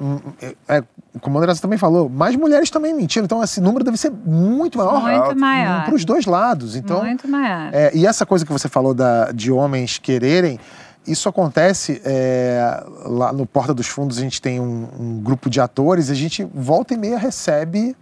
[0.00, 0.82] hum, é, é,
[1.20, 3.24] como a Andressa também falou, mais mulheres também mentiram.
[3.26, 5.84] Então, esse número deve ser muito maior Muito maior.
[5.84, 6.76] para os dois lados.
[6.76, 7.70] Então, Muito maior.
[7.74, 10.58] é, e essa coisa que você falou da, de homens quererem,
[11.06, 14.18] isso acontece é, lá no Porta dos Fundos.
[14.18, 17.96] A gente tem um, um grupo de atores a gente volta e meia recebe.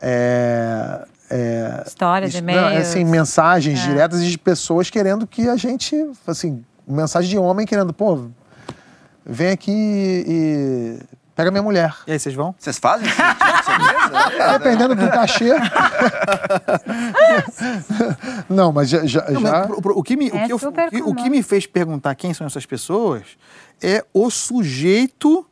[0.00, 2.88] é, é, História de isso- não, e-mails.
[2.88, 3.86] assim, mensagens É.
[3.86, 5.94] diretas de pessoas querendo que a gente,
[6.26, 8.26] assim, mensagem de homem querendo, pô,
[9.24, 10.98] vem aqui e
[11.40, 11.94] pega minha mulher.
[12.06, 12.54] E aí, vocês vão?
[12.58, 13.16] Vocês fazem isso?
[13.16, 15.48] Tipo, Dependendo do cachê.
[18.48, 19.04] não, mas já.
[19.06, 21.14] já- Não, já- mas o, que me, o, É que eu- o que- o comum.
[21.14, 23.22] que me fez perguntar quem são essas pessoas
[23.82, 25.46] é o sujeito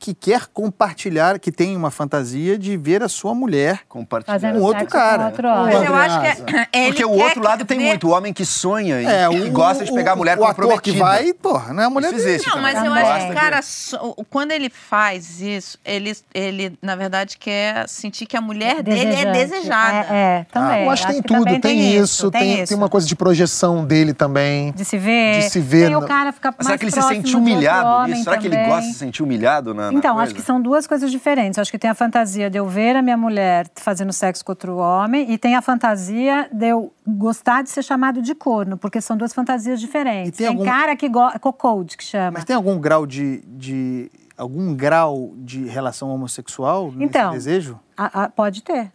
[0.00, 3.80] que quer compartilhar, que tem uma fantasia de ver a sua mulher.
[3.86, 4.54] Compartilhar.
[4.54, 5.18] Um outro cara.
[5.18, 5.74] com outro homem.
[5.76, 8.32] Mas eu acho que é, ele Porque o outro lado tem ver- muito, o homem
[8.32, 10.98] que sonha e, É, e gosta de pegar a mulher o ator que comprometida.
[11.04, 12.30] vai, porra, não é a mulher Isso dele.
[12.36, 12.88] existe Não, mas também.
[12.88, 13.10] eu Também.
[13.10, 18.24] acho que, Gosta cara, so- quando ele faz isso, ele, ele, na verdade, quer sentir
[18.24, 19.32] que a mulher dele é Desejante.
[19.38, 20.06] desejada.
[20.10, 20.84] É, é, também.
[20.84, 24.14] eu acho que tem tudo, também tem, isso, tem, tem uma coisa de projeção dele
[24.14, 24.72] também.
[24.72, 25.40] De se ver.
[25.42, 28.16] de se ver Tem o cara ficar Mas mais será que ele se sente humilhado?
[28.24, 30.24] Será que ele gosta de se sentir humilhado na, Então, coisa?
[30.24, 31.58] acho que são duas coisas diferentes.
[31.58, 34.76] Acho que tem a fantasia de eu ver a minha mulher fazendo sexo com outro
[34.76, 39.16] homem e tem a fantasia de eu gostar de ser chamado de corno, porque são
[39.16, 40.28] duas fantasias diferentes.
[40.28, 42.32] E tem tem algum- cara que gosta, cocode que chama.
[42.32, 47.78] Mas tem algum grau de, de algum grau de relação homossexual nesse Então, desejo?
[47.96, 48.90] A- a- pode ter.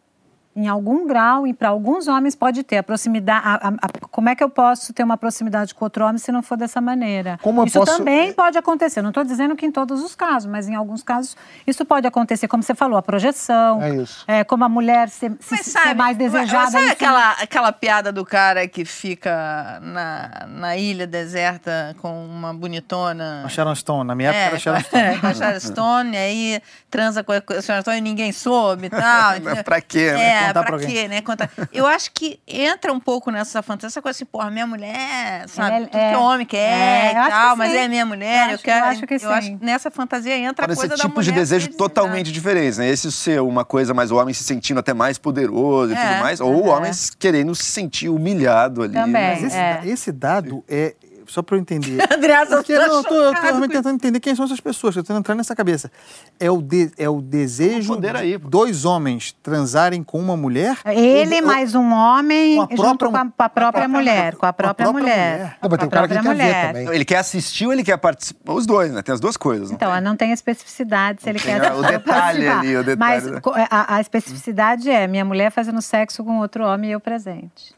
[0.56, 2.78] Em algum grau, e para alguns homens pode ter.
[2.78, 3.42] A proximidade.
[3.46, 6.32] a- a- a- como é que eu posso ter uma proximidade com outro homem se
[6.32, 7.38] não for dessa maneira?
[7.68, 9.02] Isso posso- também pode acontecer.
[9.02, 11.36] Não estou dizendo que em todos os casos, mas em alguns casos
[11.68, 12.48] isso pode acontecer.
[12.48, 13.82] Como você falou, a projeção.
[13.82, 14.24] É isso.
[14.28, 16.72] É, como a mulher ser, se- Mas ser sabe, mais desejada.
[16.72, 16.94] Sabe enfim.
[16.94, 23.44] aquela, aquela piada do cara que fica na, na ilha deserta com uma bonitona?
[23.46, 25.04] A Sharon Stone, na minha época era Sharon Stone.
[25.04, 28.86] é, com a Sharon Stone, e aí transa com a Sharon Stone e ninguém soube
[28.86, 29.36] e tal.
[29.38, 29.64] entendeu?
[29.66, 30.45] pra quê, né?
[30.46, 30.90] É, Contar pra, pra alguém.
[30.90, 31.22] quê, né?
[31.22, 31.50] Contar.
[31.74, 35.76] Eu acho que entra um pouco nessa fantasia, essa coisa assim, porra, minha mulher, sabe?
[35.76, 36.12] É, Tudo é.
[36.12, 37.78] que o homem quer É, e eu tal, que mas sim.
[37.78, 38.86] é minha mulher, Eu eu, acho- quero.
[38.86, 39.26] eu acho que eu sim.
[39.28, 41.78] acho que nessa fantasia entra a Podem ser coisa da tipos de mulher desejo desejada.
[41.90, 42.88] totalmente diferentes, né?
[42.90, 46.20] Esse ser uma coisa mais o homem se sentindo até mais poderoso e É, tudo
[46.22, 46.76] mais, ou o é.
[46.76, 48.94] homem querendo se sentir humilhado ali.
[48.94, 49.12] Também.
[49.14, 49.34] né?
[49.36, 49.82] Mas esse, É.
[49.86, 50.96] esse dado é.
[51.28, 51.98] Só para eu entender.
[52.14, 54.46] Andreasa, Porque eu tô não, eu tô, eu tô realmente com tentando entender quem são
[54.46, 55.92] essas pessoas, eu tô tentando entrar nessa cabeça.
[56.40, 58.50] É o, de- é o desejo aí, de pô.
[58.50, 60.78] dois homens transarem com uma mulher?
[60.86, 64.36] Ele Ou- mais um homem Com a junto própria- com a, com a própria mulher.
[64.36, 65.58] Com a própria mulher.
[65.62, 66.68] Não, mas tem Com um a cara que própria quer ver mulher.
[66.68, 66.96] também.
[66.96, 68.54] Ele quer assistir ou ele quer participar?
[68.54, 69.02] Os dois, né?
[69.02, 69.70] Tem as duas coisas.
[69.70, 70.02] não Então, tem?
[70.02, 73.40] não tem especificidade se ele Tem quer o detalhe ali, o detalhe, Mas né?
[73.42, 77.74] co- a, a especificidade é minha mulher fazendo sexo com outro homem e eu presente.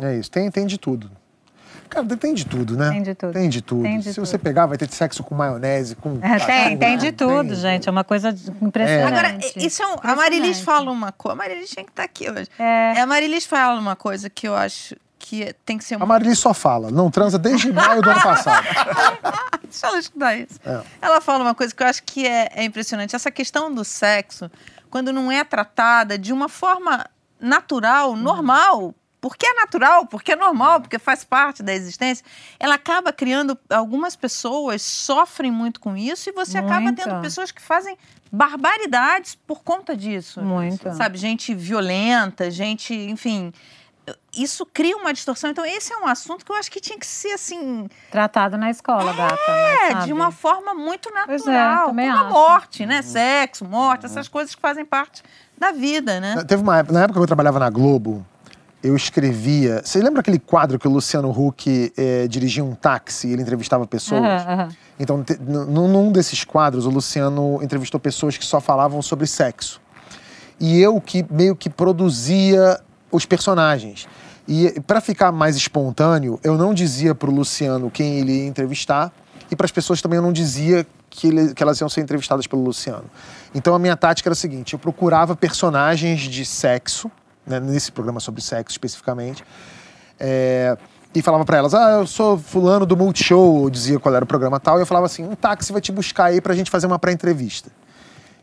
[0.00, 1.10] É isso, tem, tem de tudo.
[1.92, 2.90] Cara, tem de tudo, né?
[2.90, 3.32] Tem de tudo.
[3.32, 3.82] Tem de tudo.
[3.82, 4.44] Tem de Se você tudo.
[4.44, 6.18] pegar, vai ter sexo com maionese, com.
[6.22, 7.88] É, tem, tem de tudo, tem- gente.
[7.88, 8.30] É uma coisa
[8.62, 9.12] impressionante.
[9.12, 11.34] Agora, isso é um, a Marilis fala uma coisa.
[11.34, 12.48] A Marilis tinha que estar aqui hoje.
[12.58, 13.00] É.
[13.00, 16.06] A Marilis fala uma coisa que eu acho que tem que ser A uma.
[16.06, 18.66] Marilis só fala, não transa desde maio do ano passado.
[19.62, 20.58] Deixa ela escutar isso.
[20.64, 20.80] É.
[21.00, 23.14] Ela fala uma coisa que eu acho que é, é impressionante.
[23.14, 24.50] Essa questão do sexo,
[24.90, 27.04] quando não é tratada de uma forma
[27.40, 32.26] natural, normal, porque é natural, porque é normal, porque faz parte da existência,
[32.58, 33.56] ela acaba criando.
[33.70, 37.96] Algumas pessoas sofrem muito com isso e você acaba tendo pessoas que fazem
[38.32, 40.42] barbaridades por conta disso.
[40.42, 40.92] Muito.
[40.96, 43.52] Sabe, gente violenta, gente, enfim.
[44.36, 45.50] Isso cria uma distorção.
[45.50, 47.88] Então, esse é um assunto que eu acho que tinha que ser assim.
[48.10, 49.52] Tratado na escola, gata.
[49.52, 50.06] É, sabe?
[50.06, 51.86] de uma forma muito Pois é, natural.
[51.86, 53.02] também como a morte, né?
[53.02, 55.22] Sexo, morte, essas coisas que fazem parte
[55.56, 56.42] da vida, né?
[56.42, 58.26] Teve uma época, na época que eu trabalhava na Globo,
[58.82, 59.80] eu escrevia.
[59.84, 63.86] Você lembra aquele quadro que o Luciano Huck eh, dirigia um táxi e ele entrevistava
[63.86, 64.22] pessoas?
[64.22, 64.68] Aham, aham.
[64.98, 69.80] Então, te- num desses quadros, o Luciano entrevistou pessoas que só falavam sobre sexo.
[70.60, 74.06] E eu que meio que produzia os personagens.
[74.46, 79.12] E para ficar mais espontâneo, eu não dizia pro Luciano quem ele ia entrevistar
[79.50, 82.46] e para as pessoas também eu não dizia que, ele, que elas iam ser entrevistadas
[82.46, 83.04] pelo Luciano.
[83.54, 87.10] Então a minha tática era a seguinte: eu procurava personagens de sexo,
[87.46, 89.44] né, nesse programa sobre sexo especificamente,
[90.18, 90.76] é,
[91.14, 94.28] e falava para elas: ah, eu sou fulano do Multishow, eu dizia qual era o
[94.28, 96.70] programa tal, e eu falava assim: um táxi vai te buscar aí para a gente
[96.70, 97.70] fazer uma pré-entrevista.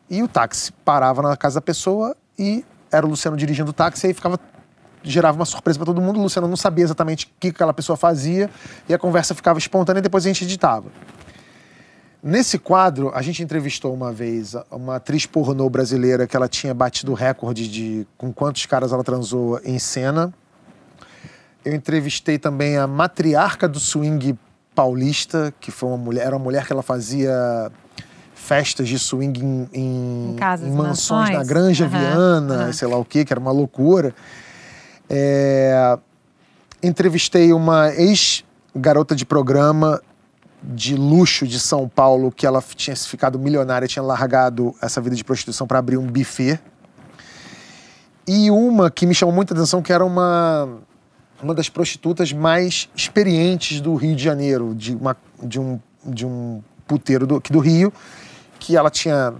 [0.09, 4.05] E o táxi parava na casa da pessoa e era o Luciano dirigindo o táxi,
[4.05, 4.39] e aí ficava
[5.01, 6.19] gerava uma surpresa para todo mundo.
[6.19, 8.49] O Luciano não sabia exatamente o que aquela pessoa fazia
[8.87, 10.89] e a conversa ficava espontânea e depois a gente editava.
[12.21, 17.13] Nesse quadro, a gente entrevistou uma vez uma atriz pornô brasileira que ela tinha batido
[17.13, 20.33] o recorde de com quantos caras ela transou em cena.
[21.63, 24.37] Eu entrevistei também a matriarca do swing
[24.75, 27.71] paulista, que foi uma mulher, era uma mulher que ela fazia
[28.35, 31.37] festas de swing em, em, Em casas, em mansões mansões.
[31.37, 32.73] na Granja Aham, Viana, aham.
[32.73, 34.13] sei lá o que, que era uma loucura.
[35.09, 35.97] É,
[36.83, 40.01] entrevistei uma ex-garota de programa
[40.61, 45.23] de luxo de São Paulo que ela tinha ficado milionária, tinha largado essa vida de
[45.23, 46.59] prostituição para abrir um buffet.
[48.27, 50.69] E uma que me chamou muita atenção, que era uma,
[51.41, 56.61] uma das prostitutas mais experientes do Rio de Janeiro, de, uma, de, um, de um
[56.85, 57.91] puteiro do, aqui do Rio,
[58.59, 59.33] que ela tinha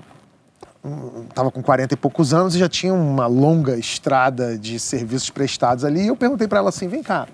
[1.30, 5.84] estava com 40 e poucos anos e já tinha uma longa estrada de serviços prestados
[5.84, 6.04] ali.
[6.04, 7.28] E eu perguntei para ela assim: vem cá,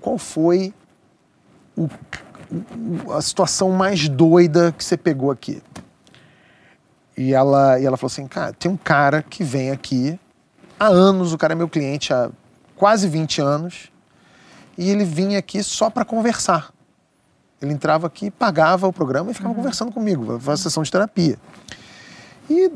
[0.00, 0.74] qual foi
[1.76, 1.88] o-
[3.14, 5.62] a situação mais doida que você pegou aqui?
[7.16, 10.18] E ela, e ela falou assim: cara, tem um cara que vem aqui
[10.78, 12.30] há anos, o cara é meu cliente há
[12.76, 13.90] quase 20 anos,
[14.76, 16.72] e ele vinha aqui só para conversar.
[17.60, 21.38] Ele entrava aqui, pagava o programa e ficava conversando comigo, fazia uma sessão de terapia.
[22.50, 22.70] E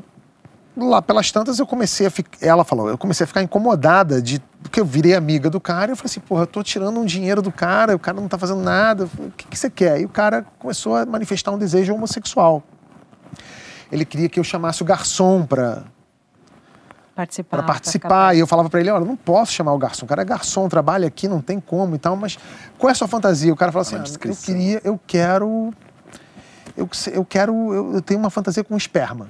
[0.77, 2.39] lá pelas tantas eu comecei a ficar.
[2.41, 4.41] Ela falou, eu comecei a ficar incomodada de.
[4.63, 7.05] Porque eu virei amiga do cara e eu falei assim, porra, eu tô tirando um
[7.05, 9.07] dinheiro do cara, o cara não tá fazendo nada.
[9.07, 10.01] Falei, o que, que você quer?
[10.01, 12.63] E o cara começou a manifestar um desejo homossexual.
[13.91, 15.85] Ele queria que eu chamasse o garçom pra,
[17.15, 17.57] Participar.
[17.57, 18.09] para pra participar.
[18.09, 20.07] ficar E eu falava para ele, olha, não posso chamar o garçom.
[20.07, 22.39] O cara é garçom, trabalha aqui, não tem como e tal, mas
[22.79, 23.53] qual é a sua fantasia?
[23.53, 25.75] O cara fala assim, na ah, eu queria, eu quero,
[26.77, 29.29] eu, eu quero, eu, eu tenho uma fantasia com esperma.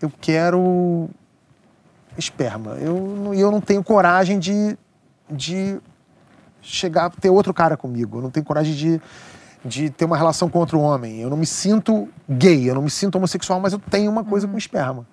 [0.00, 1.08] Eu quero
[2.16, 2.72] esperma.
[2.72, 4.76] Eu, e eu não tenho coragem de,
[5.30, 5.78] de
[6.62, 8.18] chegar, ter outro cara comigo.
[8.18, 9.00] Eu não tenho coragem de,
[9.64, 11.20] de ter uma relação com outro homem.
[11.20, 14.46] Eu não me sinto gay, eu não me sinto homossexual, mas eu tenho uma coisa
[14.46, 15.06] com esperma.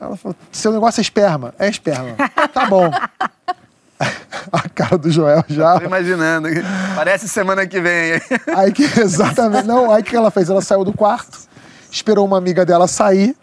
[0.00, 1.54] Ela falou: seu negócio é esperma?
[1.58, 2.16] É esperma.
[2.52, 2.90] tá bom.
[4.52, 5.78] A cara do Joel já.
[5.78, 6.48] Tô imaginando.
[6.94, 8.20] Parece semana que vem.
[8.54, 9.66] Aí que, exatamente.
[9.66, 10.50] Não, aí o que ela fez?
[10.50, 11.48] Ela saiu do quarto,
[11.94, 13.36] esperou uma amiga dela sair,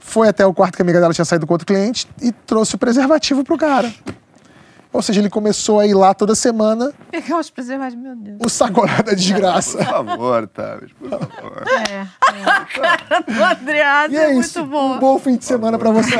[0.00, 2.74] foi até o quarto que a amiga dela tinha saído com outro cliente e trouxe
[2.74, 3.92] o preservativo pro cara.
[4.92, 8.36] Ou seja, ele começou a ir lá toda semana, Pegar os preservativos, meu Deus.
[8.44, 9.78] o sacolé da desgraça.
[9.78, 11.64] Por favor, Tavis, por favor.
[11.90, 12.06] É,
[13.40, 14.60] O Andreasa E é, é isso.
[14.60, 14.94] muito bom.
[14.94, 16.14] Um bom fim de semana pra você.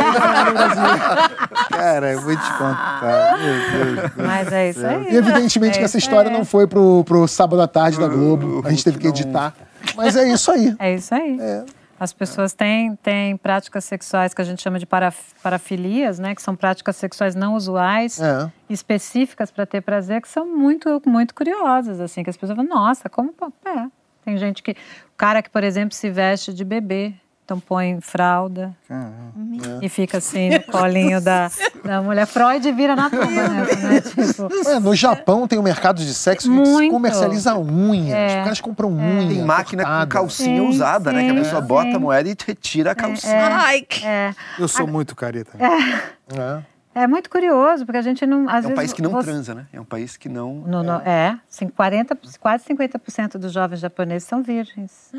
[1.71, 3.39] Cara, eu vou te contar.
[3.39, 4.11] Meu Deus.
[4.17, 5.07] mas é isso aí.
[5.13, 8.09] E evidentemente É que essa isso história não foi pro, pro sábado à tarde da
[8.09, 8.63] Globo.
[8.65, 9.55] A gente teve que editar.
[9.97, 10.75] Mas é isso aí.
[10.79, 11.39] É isso aí.
[11.99, 16.35] As pessoas têm, têm práticas sexuais que a gente chama de paraf- parafilias, né?
[16.35, 18.51] Que são práticas sexuais não usuais, É.
[18.69, 23.09] específicas para ter prazer, que são muito, muito curiosas, assim, que as pessoas falam, nossa,
[23.09, 23.33] como?
[23.65, 23.87] É.
[24.25, 24.73] Tem gente que.
[24.73, 28.75] O cara que, por exemplo, se veste de bebê, então põe fralda
[29.83, 31.51] e fica assim no colinho da,
[31.85, 32.27] da mulher.
[32.27, 33.67] Freud vira na tumba, né?
[33.83, 34.01] né?
[34.01, 38.15] Tipo, É, no Japão tem um mercado de sexo que se comercializa unhas.
[38.17, 38.27] É.
[38.39, 39.29] Os caras compram unha.
[39.29, 40.07] Tem máquina com cortada.
[40.11, 41.25] calcinha Sim, usada, né?
[41.25, 41.99] Que a sim, pessoa bota a sim.
[41.99, 43.47] moeda e retira a calcinha.
[43.57, 44.05] Ai, que...
[44.07, 45.51] é, Eu sou muito careta.
[46.95, 47.03] É.
[47.03, 48.49] é muito curioso, porque a gente não.
[48.49, 49.67] Às É um vezes país que não você- transa, né?
[49.73, 50.55] É um país que não.
[50.55, 55.13] No, no- é, sim, 40, quase 50% dos jovens japoneses são virgens.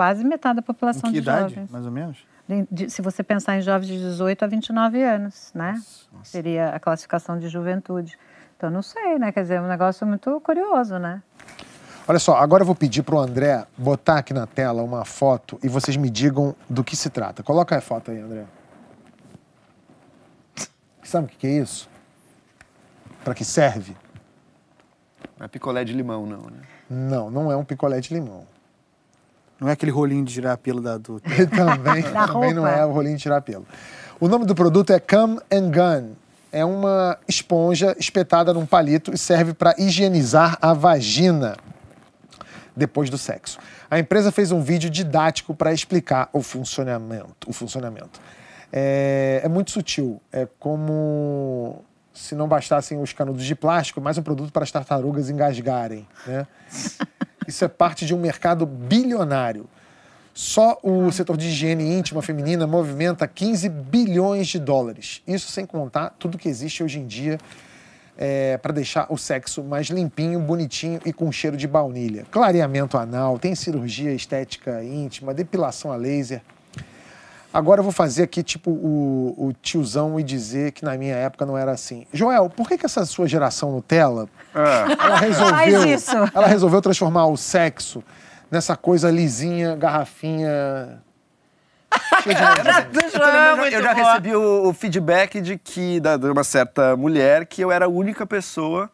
[0.00, 1.70] Quase metade da Em população que de idade, jovens.
[1.70, 2.26] mais ou menos?
[2.48, 5.78] De- de- se você pensar em jovens de 18 a 29 anos, né?
[6.24, 8.18] Seria a classificação de juventude.
[8.56, 9.30] Então, não sei, né?
[9.30, 11.22] Quer dizer, é um negócio muito curioso, né?
[12.08, 15.68] Olha só, agora eu vou pedir pro André botar aqui na tela uma foto e
[15.68, 17.42] vocês me digam do que se trata.
[17.42, 18.46] Coloca a foto aí, André.
[21.02, 21.90] Sabe o que que é isso?
[23.22, 23.94] Para que serve?
[25.38, 26.62] Não é picolé de limão, não, né?
[26.88, 28.46] Não, não é um picolé de limão.
[29.60, 31.20] Não é aquele rolinho de girar pelo da do...
[31.38, 33.66] E também, Da também não é o rolinho de tirar pelo.
[34.18, 36.12] O nome do produto é Come and Gun.
[36.52, 41.56] É uma esponja espetada num palito e serve para higienizar a vagina
[42.74, 43.58] depois do sexo.
[43.90, 47.48] A empresa fez um vídeo didático para explicar o funcionamento.
[47.48, 48.20] O funcionamento.
[48.72, 50.20] É, é muito sutil.
[50.32, 55.30] É como se não bastassem os canudos de plástico, mais um produto para as tartarugas
[55.30, 56.06] engasgarem.
[56.26, 56.46] Né?
[57.50, 59.68] Isso é parte de um mercado bilionário.
[60.32, 65.20] Só o setor de higiene íntima feminina movimenta 15 bilhões de dólares.
[65.26, 67.38] Isso sem contar tudo que existe hoje em dia
[68.16, 72.24] é, para deixar o sexo mais limpinho, bonitinho e com cheiro de baunilha.
[72.30, 76.40] Clareamento anal, tem cirurgia estética íntima, depilação a laser.
[77.52, 81.44] Agora eu vou fazer aqui, tipo, o, o tiozão e dizer que na minha época
[81.44, 82.06] não era assim.
[82.12, 86.16] Joel, por que, que essa sua geração Nutella, ela resolveu, isso.
[86.32, 88.04] ela resolveu transformar o sexo
[88.50, 91.02] nessa coisa lisinha, garrafinha...
[92.22, 93.02] cheia de negocinho?
[93.02, 96.96] Eu, tô lembrando, eu já recebi o, o feedback de que, da, de uma certa
[96.96, 98.88] mulher, que eu era a única pessoa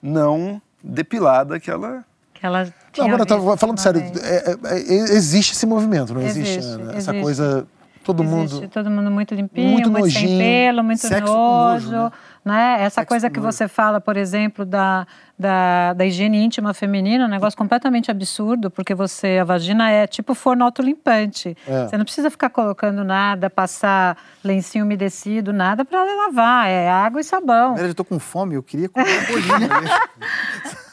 [0.00, 2.04] não depilada que ela.
[2.32, 5.66] Que ela Não, tinha agora eu tava visto falando sério, é- é- é- existe esse
[5.66, 6.58] movimento, não existe?
[6.58, 6.82] Existe?
[6.90, 7.20] Essa existe.
[7.20, 7.66] coisa,
[8.08, 8.68] todo Existe mundo...
[8.70, 10.38] todo mundo muito limpinho, Muito muito, sem nojinho.
[10.38, 12.76] pelo, muito Sexo nojo, nojo, né?
[12.80, 15.06] Essa Sexo coisa que você fala, por exemplo, da,
[15.38, 20.06] da, da higiene íntima feminina, é um negócio completamente absurdo, porque você, a vagina é
[20.06, 21.54] tipo forno autolimpante.
[21.66, 21.86] É.
[21.86, 27.24] Você não precisa ficar colocando nada, passar lencinho umedecido, nada para lavar, é água e
[27.24, 27.76] sabão.
[27.76, 29.68] Eu tô com fome, eu queria comer uma bolinha.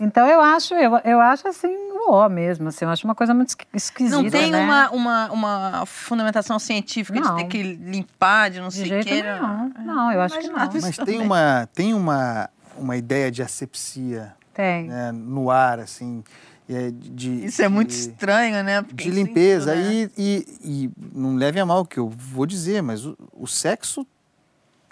[0.00, 3.32] Então eu acho, eu, eu acho assim, o ó mesmo, assim, eu acho uma coisa
[3.34, 4.64] muito esqui- esquisita, Não tem né?
[4.64, 7.36] uma, uma, uma fundamentação científica Não.
[7.36, 9.22] de ter que limpar, de não De sei o jeito que.
[9.22, 9.72] nenhum.
[9.84, 10.58] Não, eu acho que não.
[10.80, 14.88] Mas tem uma, tem uma, uma ideia de asepsia Tem.
[14.88, 16.22] né, no ar, assim,
[16.68, 17.44] é, de...
[17.44, 18.82] Isso é muito de- estranho, né?
[18.82, 19.74] Porque de limpeza.
[19.74, 19.82] né?
[19.92, 23.46] E, e, e não leve a mal o que eu vou dizer, mas o, o
[23.46, 24.06] sexo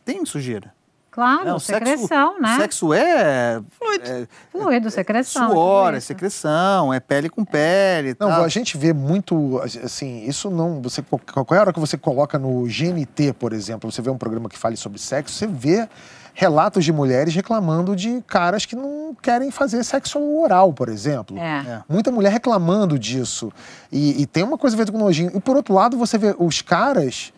[0.04, 0.74] tem sujeira.
[1.12, 1.52] Claro, né?
[1.52, 2.56] O secreção, né?
[2.56, 3.60] Sexo é,
[4.02, 5.50] é Fluido, secreção.
[5.50, 6.06] suor, é isso.
[6.06, 8.16] secreção, é pele com pele.
[8.18, 8.42] Não, tal.
[8.42, 13.34] a gente vê muito, assim, isso não, você, qualquer hora que você coloca no GNT,
[13.34, 15.86] por exemplo, você vê um programa que fale sobre sexo, você vê
[16.32, 21.36] relatos de mulheres reclamando de caras que não querem fazer sexo oral, por exemplo.
[21.36, 21.58] É.
[21.58, 21.82] É.
[21.88, 23.52] Muita mulher reclamando disso.
[23.90, 25.30] E, e tem uma coisa a ver com nojinho.
[25.34, 27.34] E por outro lado, você vê os caras,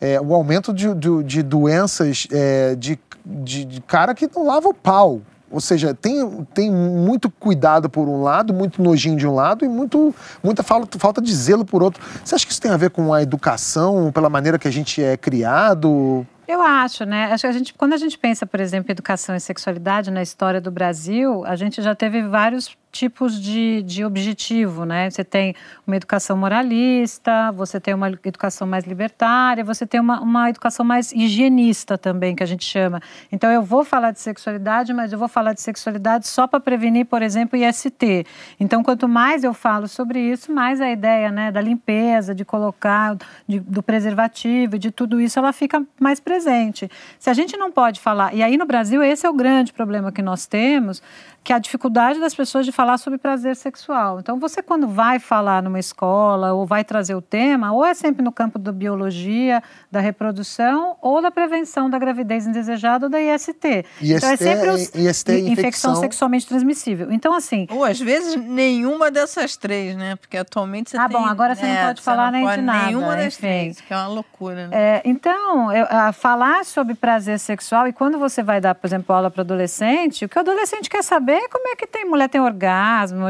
[0.00, 4.68] é, o aumento de, de, de doenças é, de, de, de cara que não lava
[4.68, 5.22] o pau.
[5.50, 9.68] Ou seja, tem, tem muito cuidado por um lado, muito nojinho de um lado e
[9.68, 12.02] muito, muita falta, falta de zelo por outro.
[12.24, 15.02] Você acha que isso tem a ver com a educação, pela maneira que a gente
[15.02, 16.26] é criado?
[16.48, 17.32] Eu acho, né?
[17.32, 20.22] Acho que a gente, quando a gente pensa, por exemplo, em educação e sexualidade na
[20.22, 25.10] história do Brasil, a gente já teve vários tipos de, de objetivo, né?
[25.10, 25.54] Você tem
[25.86, 31.12] uma educação moralista, você tem uma educação mais libertária, você tem uma, uma educação mais
[31.12, 33.00] higienista também, que a gente chama.
[33.30, 37.06] Então, eu vou falar de sexualidade, mas eu vou falar de sexualidade só para prevenir,
[37.06, 38.24] por exemplo, IST.
[38.58, 43.16] Então, quanto mais eu falo sobre isso, mais a ideia né, da limpeza, de colocar,
[43.46, 46.90] de- do preservativo, de tudo isso, ela fica mais presente.
[47.18, 50.10] Se a gente não pode falar, e aí no Brasil esse é o grande problema
[50.10, 51.02] que nós temos,
[51.44, 54.20] que é a dificuldade das pessoas de falar sobre prazer sexual.
[54.20, 58.22] Então, você quando vai falar numa escola ou vai trazer o tema, ou é sempre
[58.22, 63.84] no campo da biologia, da reprodução, ou da prevenção da gravidez indesejada ou da IST.
[64.00, 65.94] então, é IST sempre os, é- IST é infecção infecção.
[65.96, 67.10] sexualmente transmissível.
[67.10, 70.16] Então, assim, Ou às vezes nenhuma dessas três, né?
[70.16, 71.16] Porque atualmente você Ah, tem.
[71.18, 73.38] bom, agora você não é, pode falar nem de nada, Nenhuma das enfim.
[73.40, 74.76] três, que é uma loucura, né?
[74.76, 79.14] É, então, eu- a falar sobre prazer sexual e quando você vai dar, por exemplo,
[79.14, 82.28] aula para adolescente, o que o adolescente quer saber é como é que tem mulher
[82.28, 82.75] tem orgasmo,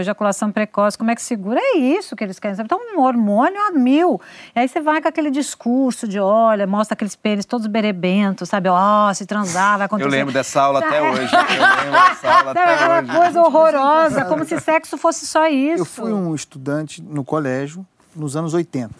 [0.00, 1.58] ejaculação precoce, como é que segura.
[1.62, 2.66] É isso que eles querem saber.
[2.66, 4.20] Então, um hormônio a mil.
[4.54, 8.68] E aí você vai com aquele discurso de, olha, mostra aqueles pênis todos berebentos, sabe?
[8.68, 10.08] Ó, se transar, vai acontecer.
[10.08, 11.02] Eu lembro dessa aula até É.
[11.10, 11.34] hoje.
[11.34, 13.12] Eu lembro dessa aula Sabe, até aquela hoje.
[13.16, 15.82] coisa horrorosa, como se sexo fosse só isso.
[15.82, 18.94] Eu fui um estudante no colégio nos anos 80.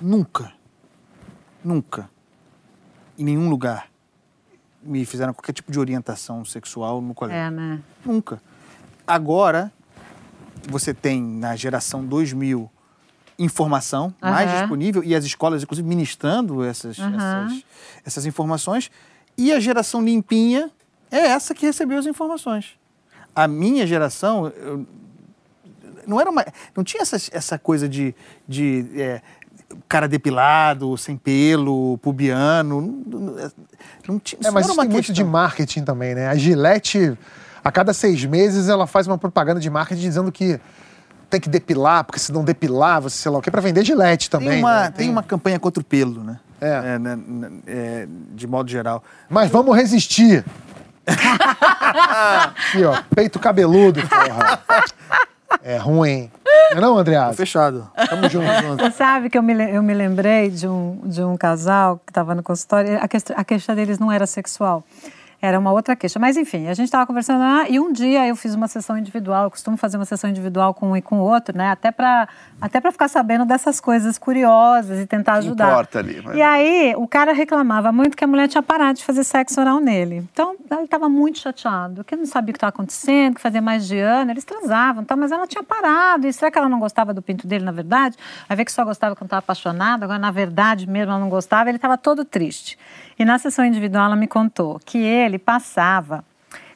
[0.00, 0.52] Nunca,
[1.64, 2.08] nunca,
[3.18, 3.86] em nenhum lugar,
[4.82, 7.40] me fizeram qualquer tipo de orientação sexual no colégio.
[7.40, 7.80] É, né?
[8.04, 8.40] Nunca.
[9.06, 9.72] Agora,
[10.68, 12.70] você tem na geração 2000
[13.38, 14.60] informação mais Aham.
[14.60, 17.14] disponível e as escolas, inclusive, ministrando essas, Aham.
[17.46, 17.64] essas,
[18.04, 18.90] essas informações.
[19.36, 20.70] E a geração limpinha
[21.10, 22.70] é essa que recebeu as informações.
[23.34, 24.86] A minha geração eu-
[26.06, 28.14] não era uma, não tinha essa, essa coisa de,
[28.48, 29.20] de é,
[29.88, 32.80] cara depilado, sem pelo, pubiano.
[33.06, 33.50] Não, não,
[34.08, 35.26] não tinha, É, isso mas não isso era tem uma muito de questão.
[35.30, 36.28] marketing também, né?
[36.28, 37.18] A Gillette,
[37.66, 40.60] a cada seis meses, ela faz uma propaganda de marketing dizendo que
[41.28, 44.30] tem que depilar, porque se não depilar, você sei lá o que, pra vender Gillette
[44.30, 44.50] também.
[44.50, 44.92] Tem uma, né?
[44.96, 46.38] tem uma campanha contra o pelo, né?
[46.60, 46.96] É.
[46.96, 49.02] né, né, é, de modo geral.
[49.28, 50.44] Mas vamos resistir.
[51.04, 54.60] Aqui, ó, peito cabeludo, porra.
[55.62, 56.30] É ruim.
[56.70, 57.34] Não é não, Andreado?
[57.34, 57.90] Fechado.
[58.08, 58.46] Tamo junto.
[58.84, 62.32] Você sabe que eu me, eu me lembrei de um, de um casal que estava
[62.32, 62.98] no consultório.
[63.02, 64.84] A, quest- a queixa deles não era sexual.
[65.40, 66.18] Era uma outra queixa.
[66.18, 69.44] Mas, enfim, a gente estava conversando lá e um dia eu fiz uma sessão individual.
[69.44, 71.70] Eu costumo fazer uma sessão individual com um e com o outro, né?
[71.70, 72.28] Até para
[72.60, 75.68] até ficar sabendo dessas coisas curiosas e tentar ajudar.
[75.68, 76.22] Importa ali.
[76.24, 76.36] Mas...
[76.36, 79.78] E aí, o cara reclamava muito que a mulher tinha parado de fazer sexo oral
[79.78, 80.24] nele.
[80.32, 83.86] Então, ele estava muito chateado, que não sabia o que estava acontecendo, que fazia mais
[83.86, 84.30] de ano.
[84.30, 85.14] Eles transavam, tá?
[85.14, 86.26] mas ela tinha parado.
[86.26, 88.16] E será que ela não gostava do pinto dele, na verdade?
[88.48, 90.04] Vai ver que só gostava quando estava apaixonada.
[90.04, 91.68] Agora, na verdade mesmo, ela não gostava.
[91.68, 92.78] Ele estava todo triste.
[93.18, 96.24] E na sessão individual, ela me contou que ele passava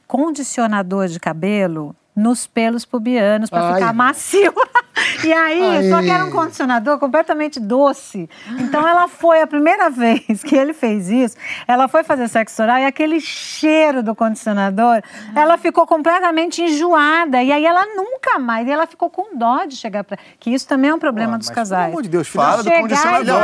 [0.06, 4.52] condicionador de cabelo nos pelos pubianos para ficar macio.
[5.24, 5.88] e aí, Ai.
[5.88, 8.28] só que era um condicionador completamente doce.
[8.58, 11.36] Então ela foi a primeira vez que ele fez isso,
[11.66, 15.02] ela foi fazer sexo oral e aquele cheiro do condicionador,
[15.34, 19.76] ela ficou completamente enjoada e aí ela nunca mais, e ela ficou com dó de
[19.76, 21.84] chegar para que isso também é um problema dos casais.
[21.84, 23.40] Pelo amor de Deus, fala do condicionador,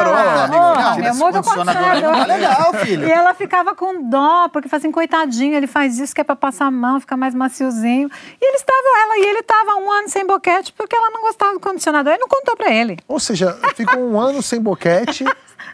[1.01, 2.17] meu, muda o condicionador.
[2.17, 3.07] É legal, filho.
[3.07, 6.37] E ela ficava com dó, porque fazia assim, coitadinho, ele faz isso que é para
[6.37, 8.11] passar a mão, ficar mais maciozinho.
[8.41, 11.53] E eles estavam, ela e ele estavam um ano sem boquete porque ela não gostava
[11.53, 12.99] do condicionador e não contou para ele.
[13.07, 15.25] Ou seja, ficou um ano sem boquete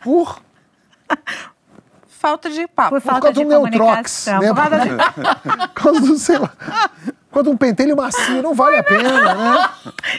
[0.03, 0.41] por
[2.09, 2.91] falta de papo.
[2.91, 4.41] Por falta de um comunicação.
[4.41, 5.69] Neutrox, por causa de...
[5.81, 6.53] quando, sei lá,
[7.31, 9.69] quando um pentelho macio não vale a pena, né?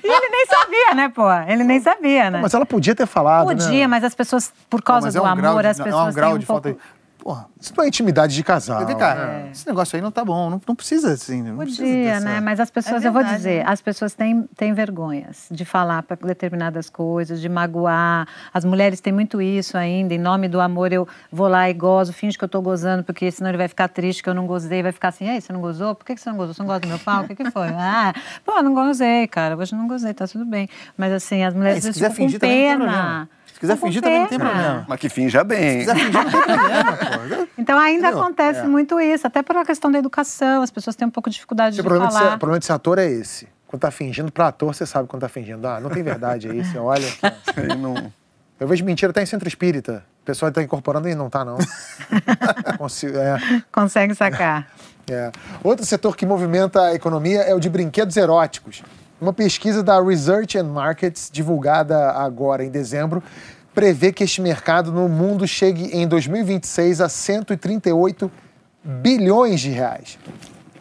[0.03, 1.31] E ele nem sabia, né, pô?
[1.47, 2.39] Ele nem sabia, né?
[2.41, 3.87] Mas ela podia ter falado, Podia, né?
[3.87, 6.29] mas as pessoas, por causa do é um amor, de, as pessoas é um grau
[6.29, 6.61] têm um de pouco...
[6.63, 6.92] falta de
[7.23, 8.85] Porra, isso não é intimidade de casal.
[8.85, 9.49] Vem cá, é.
[9.49, 11.41] esse negócio aí não tá bom, não, não precisa assim.
[11.41, 12.41] Não Podia, precisa né?
[12.41, 16.17] Mas as pessoas, é eu vou dizer, as pessoas têm, têm vergonhas de falar para
[16.17, 18.27] determinadas coisas, de magoar.
[18.53, 20.13] As mulheres têm muito isso ainda.
[20.13, 23.31] Em nome do amor, eu vou lá e gozo, finge que eu tô gozando, porque
[23.31, 25.61] senão ele vai ficar triste que eu não gozei, vai ficar assim, ei, você não
[25.61, 25.95] gozou?
[25.95, 26.53] Por que você não gozou?
[26.53, 27.23] Você não gosta do meu pau?
[27.23, 27.69] O que, que foi?
[27.85, 28.13] Ah,
[28.45, 29.55] pô, não gozei, cara.
[29.55, 30.67] Hoje não gozei, tá tudo bem.
[30.97, 33.29] Mas assim, as mulheres é, ficam com pena
[33.63, 34.85] quiser fingir também não tem problema.
[34.87, 35.85] Mas que finja bem.
[35.85, 36.97] Se quiser fingir não tem problema,
[37.37, 37.47] pô.
[37.57, 38.21] Então ainda Entendeu?
[38.21, 38.63] acontece é.
[38.63, 41.75] muito isso, até por uma questão da educação, as pessoas têm um pouco de dificuldade
[41.75, 42.23] de problema falar.
[42.23, 43.47] De ser, o problema de ser ator é esse.
[43.65, 45.65] Quando tá fingindo para ator, você sabe quando tá fingindo.
[45.65, 47.07] Ah, não tem verdade aí, você olha.
[47.21, 48.11] Aqui, não...
[48.59, 50.05] Eu vejo mentira até em centro espírita.
[50.21, 51.57] O pessoal está incorporando e não tá, não.
[52.77, 53.63] Consigo, é.
[53.71, 54.67] Consegue sacar.
[55.09, 55.31] É.
[55.63, 58.83] Outro setor que movimenta a economia é o de brinquedos eróticos.
[59.23, 63.23] Uma pesquisa da Research and Markets, divulgada agora em dezembro,
[63.73, 68.29] prevê que este mercado no mundo chegue em 2026 a 138
[68.83, 70.19] bilhões de reais.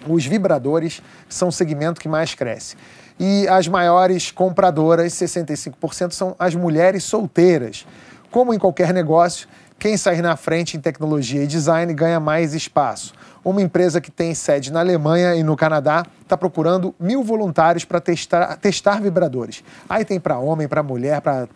[0.09, 2.75] Os vibradores são o segmento que mais cresce.
[3.17, 7.87] E as maiores compradoras, 65%, são as mulheres solteiras.
[8.29, 9.47] Como em qualquer negócio,
[9.83, 13.13] quem sair na frente em tecnologia e design ganha mais espaço.
[13.45, 18.01] Uma empresa que tem sede na Alemanha e no Canadá está procurando mil voluntários para
[18.01, 19.65] testar, testar vibradores.
[19.89, 21.49] Aí tem para homem, para mulher, para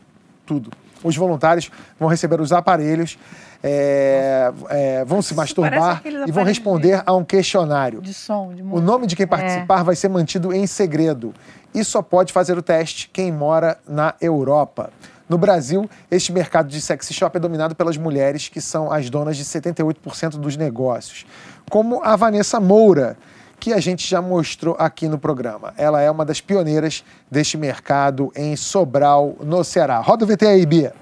[0.44, 0.72] tudo
[1.04, 1.70] os voluntários
[2.00, 3.16] vão receber os aparelhos,
[3.62, 8.00] é, é, vão se masturbar e vão responder a um questionário.
[8.00, 9.84] De som, de o nome de quem participar é.
[9.84, 11.32] vai ser mantido em segredo.
[11.72, 14.90] E só pode fazer o teste quem mora na Europa.
[15.28, 19.36] No Brasil, este mercado de sexy shop é dominado pelas mulheres, que são as donas
[19.36, 21.26] de 78% dos negócios.
[21.68, 23.16] Como a Vanessa Moura,
[23.58, 25.74] que a gente já mostrou aqui no programa.
[25.76, 29.98] Ela é uma das pioneiras deste mercado em Sobral, no Ceará.
[29.98, 30.94] Roda o VT aí, Bia.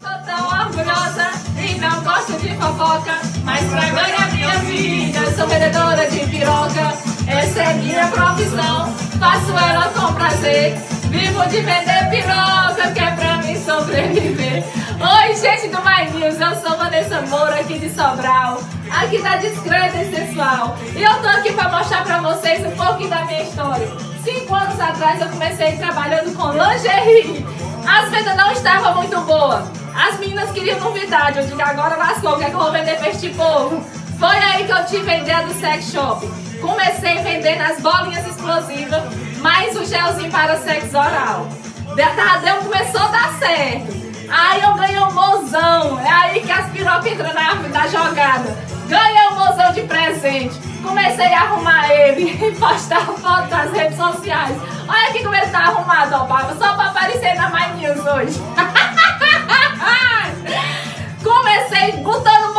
[0.00, 6.10] Sou tão orgulhosa e não gosto de fofoca, mas pra ganhar minha vida sou vendedora
[6.10, 6.92] de piroca.
[7.26, 10.74] Essa é minha profissão, faço ela com prazer.
[11.08, 13.41] Vivo de vender piroca, que é pra
[13.72, 14.64] sobreviver.
[15.00, 18.60] Oi, gente do My News, eu sou Vanessa Moura aqui de Sobral,
[18.90, 20.76] aqui da Discreta e Sensual.
[20.94, 23.88] E eu tô aqui pra mostrar pra vocês um pouquinho da minha história.
[24.22, 27.46] Cinco anos atrás eu comecei trabalhando com lingerie.
[27.88, 29.64] As vendas não estavam muito boas.
[29.94, 31.38] As meninas queriam novidade.
[31.38, 33.82] Eu digo, agora lascou, o que é que eu vou vender pra este povo?
[34.18, 36.26] Foi aí que eu tive a ideia do sex shop.
[36.60, 39.02] Comecei vendendo as bolinhas explosivas,
[39.40, 41.48] mais o gelzinho para sexo oral.
[41.96, 44.02] Tadeu começou a dar certo.
[44.28, 46.00] Aí eu ganhei um mozão.
[46.00, 48.56] É aí que as pirocas entram na, na jogada.
[48.88, 50.58] Ganhei um mozão de presente.
[50.82, 54.56] Comecei a arrumar ele e postar foto nas redes sociais.
[54.88, 56.54] Olha aqui como ele tá arrumado, ó, Baba.
[56.58, 58.40] Só pra aparecer na My News hoje.
[61.22, 62.52] Comecei botando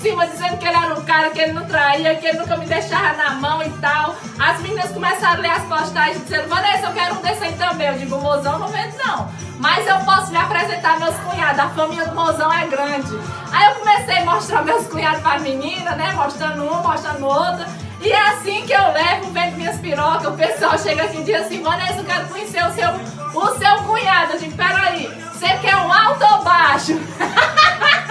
[0.00, 2.66] cima, dizendo que ele era um cara, que ele não traía, que ele nunca me
[2.66, 4.14] deixava na mão e tal.
[4.38, 7.88] As meninas começaram a ler as postagens dizendo, Vanessa, eu quero um desse aí também.
[7.88, 9.28] Eu digo, mozão não vendo não.
[9.58, 13.18] Mas eu posso lhe apresentar meus cunhados, a família do mozão é grande.
[13.52, 16.12] Aí eu comecei a mostrar meus cunhados para as meninas, né?
[16.12, 17.66] Mostrando um, mostrando outro.
[18.00, 20.26] E é assim que eu levo, vendo minhas pirocas.
[20.26, 22.88] O pessoal chega aqui e diz assim, Vanessa, eu quero conhecer o seu,
[23.34, 24.34] o seu cunhado.
[24.34, 26.98] Eu digo, peraí, você quer um alto ou baixo?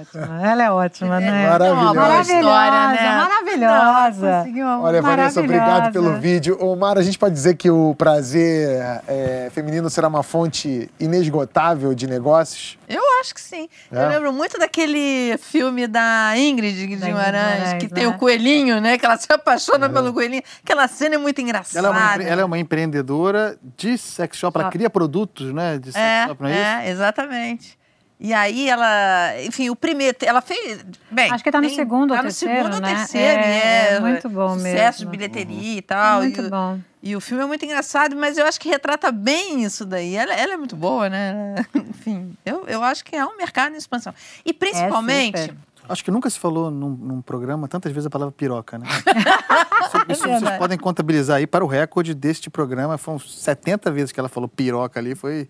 [0.00, 0.42] ótima.
[0.50, 1.48] Ela é ótima, né?
[1.48, 1.94] Maravilhosa.
[1.94, 3.16] Boa história, né?
[3.16, 4.44] Maravilhosa.
[4.82, 5.92] Olha, Vanessa, obrigado Maravilhosa.
[6.10, 6.56] pelo vídeo.
[6.60, 11.94] Ô, Mara, a gente pode dizer que o prazer é, feminino será uma fonte inesgotável
[11.94, 12.78] de negócios?
[12.88, 13.68] Eu acho que sim.
[13.92, 14.04] É?
[14.04, 18.10] Eu lembro muito daquele filme da Ingrid Guimarães, que tem né?
[18.10, 18.98] o coelhinho, né?
[18.98, 20.42] Que ela se apaixona pelo coelhinho.
[20.64, 21.78] Aquela cena é muito engraçada.
[21.78, 24.72] Ela é, uma, empre- ela é uma empreendedora de sex shop, ela Shop.
[24.76, 25.78] cria produtos, né?
[25.78, 26.60] De sex É, shop, não é, isso?
[26.88, 27.79] é, exatamente.
[28.22, 32.16] E aí ela, enfim, o primeiro, ela fez, bem, Acho que tá no segundo ou
[32.18, 32.94] tá no terceiro, segundo ou né?
[32.94, 35.10] terceiro, e É, é, é muito bom sucesso mesmo.
[35.10, 36.18] de bilheteria e tal.
[36.18, 36.78] É muito e, bom.
[37.02, 40.16] E o filme é muito engraçado, mas eu acho que retrata bem isso daí.
[40.16, 41.54] Ela, ela é muito boa, né?
[41.74, 44.14] Enfim, eu, eu acho que é um mercado em expansão.
[44.44, 45.56] E principalmente, super.
[45.90, 48.86] Acho que nunca se falou num, num programa tantas vezes a palavra piroca, né?
[49.84, 50.58] isso isso vocês verdade.
[50.58, 52.96] podem contabilizar aí para o recorde deste programa.
[52.96, 55.48] Foram 70 vezes que ela falou piroca ali, foi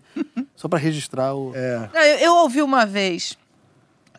[0.55, 1.51] só para registrar o.
[1.55, 1.89] É.
[1.93, 3.37] Não, eu, eu ouvi uma vez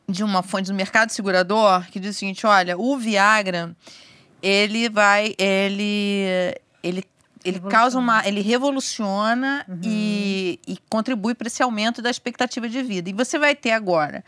[0.09, 3.75] de uma fonte do mercado segurador que diz o seguinte: olha, o Viagra,
[4.41, 5.35] ele vai.
[5.39, 6.55] Ele.
[6.83, 7.05] Ele.
[7.45, 8.25] Ele causa uma.
[8.25, 13.11] Ele revoluciona e, e contribui para esse aumento da expectativa de vida.
[13.11, 14.25] E você vai ter agora,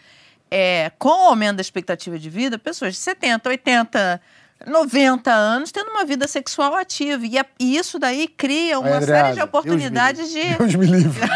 [0.57, 4.21] é, com o aumento da expectativa de vida, pessoas de 70, 80,
[4.69, 7.27] 90 anos tendo uma vida sexual ativa.
[7.27, 10.87] E, a- e isso daí cria uma Andreasa, série Deus de oportunidades de Deus me
[10.87, 11.21] livre.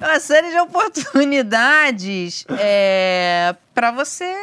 [0.00, 4.34] uma série de oportunidades é, para você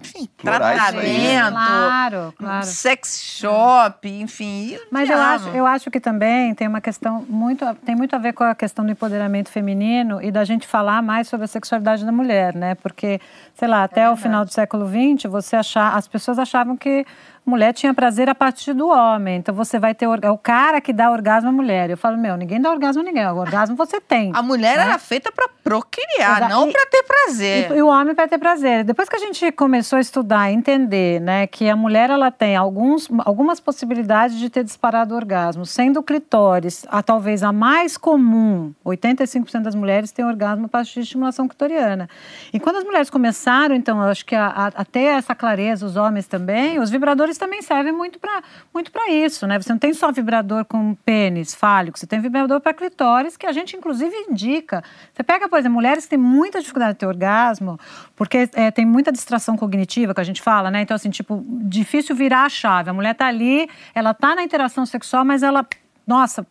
[0.00, 0.58] enfim, né?
[0.58, 2.66] tratamento, Claro, claro.
[2.66, 4.76] sex shop, enfim.
[4.90, 8.32] Mas eu acho, eu acho que também tem uma questão muito, tem muito a ver
[8.32, 12.12] com a questão do empoderamento feminino e da gente falar mais sobre a sexualidade da
[12.12, 12.74] mulher, né?
[12.74, 13.20] Porque,
[13.54, 17.06] sei lá, até o final do século XX, você achar, as pessoas achavam que
[17.50, 19.36] mulher tinha prazer a partir do homem.
[19.36, 21.90] Então você vai ter é o cara que dá orgasmo à mulher.
[21.90, 23.26] Eu falo, meu, ninguém dá orgasmo a ninguém.
[23.26, 24.30] O orgasmo você tem.
[24.34, 24.84] A mulher né?
[24.84, 27.70] era feita para procriar, Exa- não para ter prazer.
[27.72, 28.84] E, e o homem vai ter prazer.
[28.84, 33.08] Depois que a gente começou a estudar, entender, né, que a mulher ela tem alguns,
[33.24, 38.72] algumas possibilidades de ter disparado o orgasmo, sendo o clitóris a talvez a mais comum,
[38.84, 42.08] 85% das mulheres têm orgasmo a partir de estimulação clitoriana.
[42.52, 45.84] E quando as mulheres começaram, então, eu acho que a, a- a ter essa clareza,
[45.86, 49.60] os homens também, os vibradores também servem muito para muito isso, né?
[49.60, 53.52] Você não tem só vibrador com pênis fálico, você tem vibrador para clitóris, que a
[53.52, 54.82] gente inclusive indica.
[55.12, 57.78] Você pega, por exemplo, mulheres que têm muita dificuldade de ter orgasmo,
[58.14, 60.82] porque é, tem muita distração cognitiva que a gente fala, né?
[60.82, 62.90] Então, assim, tipo, difícil virar a chave.
[62.90, 65.66] A mulher tá ali, ela tá na interação sexual, mas ela.
[66.04, 66.44] Nossa,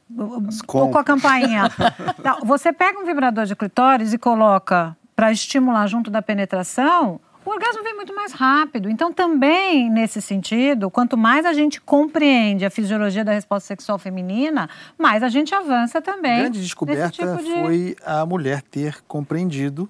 [0.66, 1.70] tô com a campainha.
[2.46, 7.84] Você pega um vibrador de clitóris e coloca para estimular junto da penetração, o orgasmo
[7.84, 8.90] vem muito mais rápido.
[8.90, 14.70] Então, também nesse sentido, quanto mais a gente compreende a fisiologia da resposta sexual feminina,
[14.98, 16.38] mais a gente avança A também.
[16.38, 19.90] grande nesse descoberta tipo de- foi a mulher ter compreendido,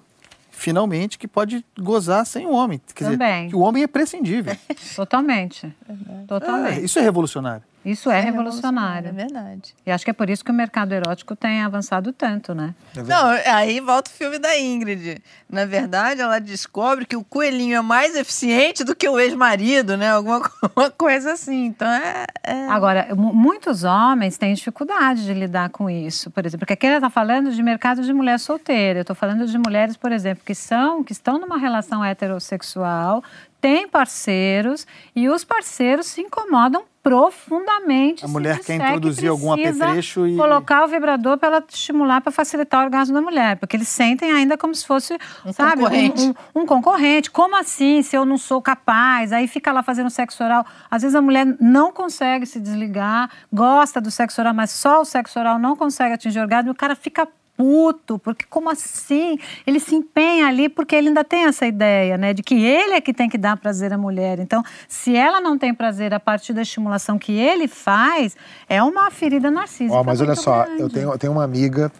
[0.50, 2.80] finalmente, que pode gozar sem o homem.
[2.94, 3.38] Quer Também.
[3.46, 4.56] dizer, que o homem é prescindível.
[4.96, 5.74] Totalmente.
[6.28, 6.78] Totalmente.
[6.80, 7.62] É, isso é revolucionário.
[7.84, 9.08] Isso é revolucionário.
[9.08, 9.74] É verdade.
[9.84, 12.74] E acho que é por isso que o mercado erótico tem avançado tanto, né?
[12.94, 15.20] Não, aí volta o filme da Ingrid.
[15.50, 20.10] Na verdade, ela descobre que o coelhinho é mais eficiente do que o ex-marido, né?
[20.12, 21.66] Alguma co- uma coisa assim.
[21.66, 22.24] Então é.
[22.44, 26.86] é- Agora, mu- muitos homens têm dificuldade de lidar com isso, por exemplo, porque aqui
[26.86, 29.00] ela está falando de mercado de mulher solteira.
[29.00, 33.22] Eu estou falando de mulheres, por exemplo, que são, que estão numa relação heterossexual,
[33.60, 38.24] têm parceiros e os parceiros se incomodam profundamente.
[38.24, 42.20] A mulher quer disser que introduzir algum apetrecho e- colocar o vibrador para ela estimular,
[42.20, 45.82] para facilitar o orgasmo da mulher, porque eles sentem ainda como se fosse, Um sabe,
[45.82, 46.22] concorrente.
[46.22, 47.30] um- um, um concorrente.
[47.30, 49.32] Como assim, se eu não sou capaz?
[49.32, 50.64] Aí fica lá fazendo sexo oral.
[50.90, 55.04] Às vezes a mulher não consegue se desligar, gosta do sexo oral, mas só o
[55.04, 56.70] sexo oral não consegue atingir o orgasmo.
[56.70, 57.26] E o cara fica
[57.62, 59.38] puto, porque como assim?
[59.64, 63.00] Ele se empenha ali porque ele ainda tem essa ideia, né, de que ele é
[63.00, 64.40] que tem que dar prazer à mulher.
[64.40, 68.36] Então, se ela não tem prazer a partir da estimulação que ele faz,
[68.68, 69.94] é uma ferida narcísica.
[69.94, 70.82] Ó, mas olha só, grande.
[70.82, 71.92] eu tenho, eu tenho uma amiga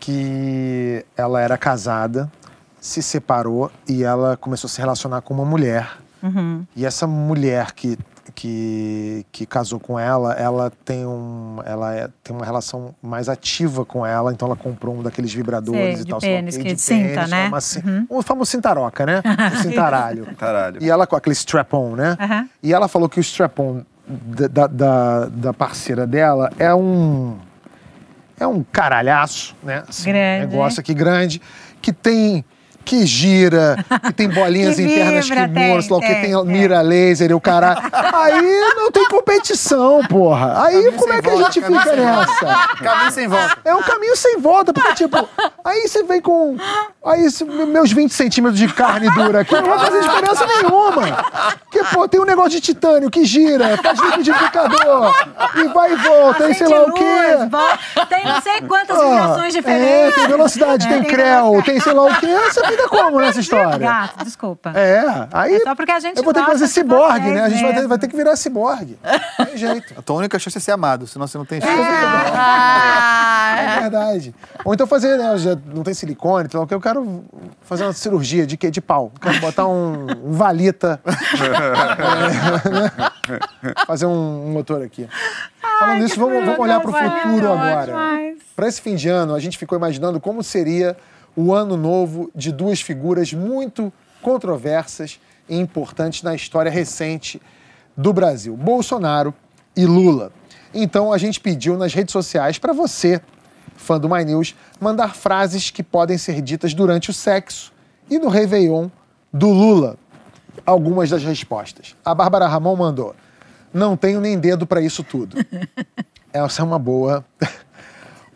[0.00, 2.28] que ela era casada,
[2.80, 5.98] se separou e ela começou a se relacionar com uma mulher.
[6.20, 6.66] Uhum.
[6.74, 7.96] E essa mulher que,
[8.36, 13.82] que, que casou com ela, ela tem, um, ela é- tem uma relação mais ativa
[13.84, 16.20] com ela, então ela comprou um daqueles vibradores Sei, e de tal.
[16.20, 17.48] pênis, que de cinta, pênis, né?
[17.48, 19.22] uma cin- O famoso cintaroca, né?
[19.54, 20.26] O cintaralho.
[20.36, 20.82] Caralho.
[20.82, 22.14] E ela com aquele strap-on, né?
[22.20, 22.48] Aham.
[22.62, 27.38] E ela falou que o strap-on da, da- da, da parceira dela é um.
[28.38, 29.82] É um caralhaço, né?
[29.88, 30.46] Assim, Grande.
[30.46, 31.40] Um negócio aqui grande,
[31.80, 32.44] que tem
[32.86, 33.76] que gira,
[34.06, 37.80] que tem bolinhas Que internas vibra, que o que, tem, mira laser e o caralho.
[37.92, 40.62] Aí não tem competição, porra.
[40.64, 42.26] Aí Caminho como é que a volta, gente caminho fica volta.
[42.46, 42.68] nessa?
[42.82, 43.58] Caminho sem volta.
[43.64, 45.28] É um caminho sem volta, porque, tipo,
[45.64, 46.56] aí você vem com.
[47.04, 47.26] Aí
[47.68, 51.24] meus 20 centímetros de carne dura aqui não vai fazer diferença nenhuma.
[51.64, 55.14] Porque, pô, tem um negócio de titânio que gira, faz liquidificador,
[55.56, 57.04] e vai e volta, e sei lá o quê.
[57.04, 60.14] Luz, vol- Tem não sei quantas Ah, vibrações é, diferentes.
[60.16, 62.26] tem velocidade, É, tem tem creu, tem sei lá o quê.
[62.50, 63.78] Você fica como nessa história?
[63.78, 64.72] Gato, desculpa.
[64.74, 65.02] É,
[65.32, 65.54] aí.
[65.56, 67.42] É só porque a gente Eu vou ter que fazer ciborgue, né?
[67.42, 68.98] A gente vai ter, vai ter que virar ciborgue.
[69.38, 69.94] Não tem jeito.
[69.98, 71.72] A tua única chance é ser amado, senão você não tem chance.
[72.38, 74.34] Ah, É verdade.
[74.64, 75.36] Ou então fazer, né?
[75.38, 77.24] Já não tem silicone, então eu quero
[77.62, 78.70] fazer uma cirurgia de quê?
[78.70, 79.12] De pau.
[79.20, 81.00] Quero botar um, um valita.
[83.26, 85.08] É, fazer um, um motor aqui.
[85.78, 87.92] Falando nisso, vamos, vamos olhar para o futuro agora.
[88.54, 90.96] Para esse fim de ano, a gente ficou imaginando como seria
[91.36, 97.40] o ano novo de duas figuras muito controversas e importantes na história recente
[97.94, 99.34] do Brasil: Bolsonaro
[99.76, 100.32] e Lula.
[100.72, 103.20] Então a gente pediu nas redes sociais para você,
[103.76, 107.72] fã do My News, mandar frases que podem ser ditas durante o sexo
[108.10, 108.88] e no Réveillon
[109.32, 109.96] do Lula.
[110.64, 111.94] Algumas das respostas.
[112.02, 113.14] A Bárbara Ramon mandou:
[113.72, 115.36] Não tenho nem dedo para isso tudo.
[116.32, 117.24] Essa é uma boa.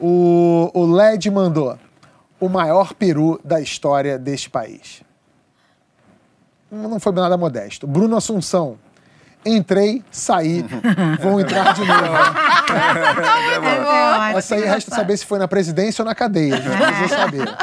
[0.03, 1.79] O, o LED mandou
[2.41, 5.03] o maior peru da história deste país.
[6.71, 7.87] Não foi nada modesto.
[7.87, 8.79] Bruno Assunção.
[9.45, 10.65] Entrei, saí,
[11.21, 12.03] vou entrar de novo.
[14.37, 16.57] Essa aí resta saber se foi na presidência ou na cadeia.
[16.57, 17.57] A gente precisa saber.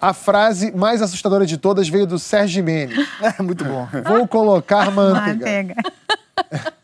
[0.00, 2.64] A frase mais assustadora de todas veio do Sérgio.
[2.68, 3.88] É muito bom.
[4.06, 5.74] Vou colocar manteiga.
[5.74, 5.74] Manteiga.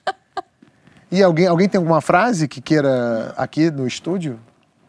[1.13, 4.37] E alguém, alguém tem alguma frase que queira aqui no estúdio?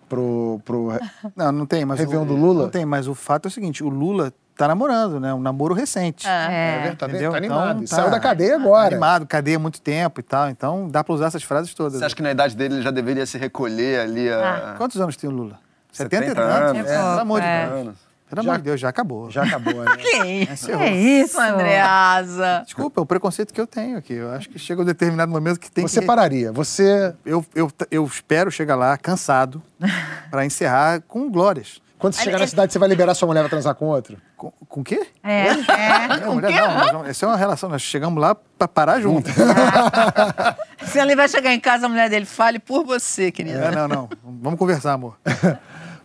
[0.08, 0.90] Pro, pro...
[1.36, 2.00] Não, não tem, mas.
[2.00, 2.64] Réveillon o, do Lula?
[2.64, 5.34] Não tem, mas o fato é o seguinte: o Lula tá namorando, né?
[5.34, 6.28] Um namoro recente.
[6.28, 6.96] É.
[6.98, 7.32] Tá, Entendeu?
[7.32, 7.84] tá animado.
[7.84, 8.96] Então, tá Saiu da cadeia agora.
[8.96, 10.50] Animado, cadeia há muito tempo e tal.
[10.50, 12.00] Então dá pra usar essas frases todas.
[12.00, 14.76] Você acha que na idade dele ele já deveria se recolher ali a.
[14.78, 15.60] Quantos anos tem o Lula?
[15.92, 16.88] 70 70 anos.
[16.88, 17.70] É, pelo amor de É.
[17.84, 17.96] Deus.
[18.36, 19.30] Pelo amor de Deus, já acabou.
[19.32, 19.92] Já acabou, né?
[20.52, 20.82] Encerrou.
[20.84, 22.62] É isso, Andreasa.
[22.66, 24.14] Desculpa, é o preconceito que eu tenho aqui.
[24.14, 26.06] Eu acho que chega um determinado momento que tem Você que.
[26.06, 26.52] pararia.
[26.52, 27.14] Você.
[27.26, 29.62] Eu, eu, eu espero chegar lá cansado
[30.30, 31.82] pra encerrar com glórias.
[31.98, 34.18] Quando você chegar na cidade, você vai liberar sua mulher pra transar com outro?
[34.36, 35.08] Com, com o quê?
[35.24, 36.08] É, é.
[36.20, 37.70] Não, mulher, não, nós vamos- essa é uma relação.
[37.70, 39.32] Nós chegamos lá pra parar junto.
[40.86, 43.58] Se ele vai chegar em casa, a mulher dele fale por você, querida.
[43.58, 44.10] É, não, não.
[44.42, 45.18] Vamos conversar, amor.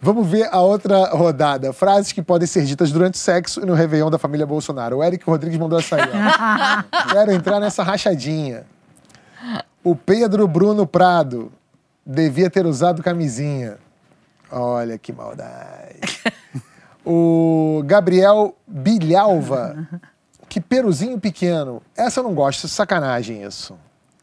[0.03, 1.73] Vamos ver a outra rodada.
[1.73, 4.99] Frases que podem ser ditas durante o sexo e no Réveillon da família Bolsonaro.
[4.99, 6.09] O Eric Rodrigues mandou essa aí.
[6.09, 7.13] Ó.
[7.13, 8.65] Quero entrar nessa rachadinha.
[9.85, 11.53] O Pedro Bruno Prado
[12.05, 13.77] devia ter usado camisinha.
[14.51, 16.01] Olha que maldade.
[17.05, 19.87] O Gabriel Bilhalva.
[20.49, 21.83] Que peruzinho pequeno.
[21.97, 23.79] Essa eu não gosto, sacanagem isso.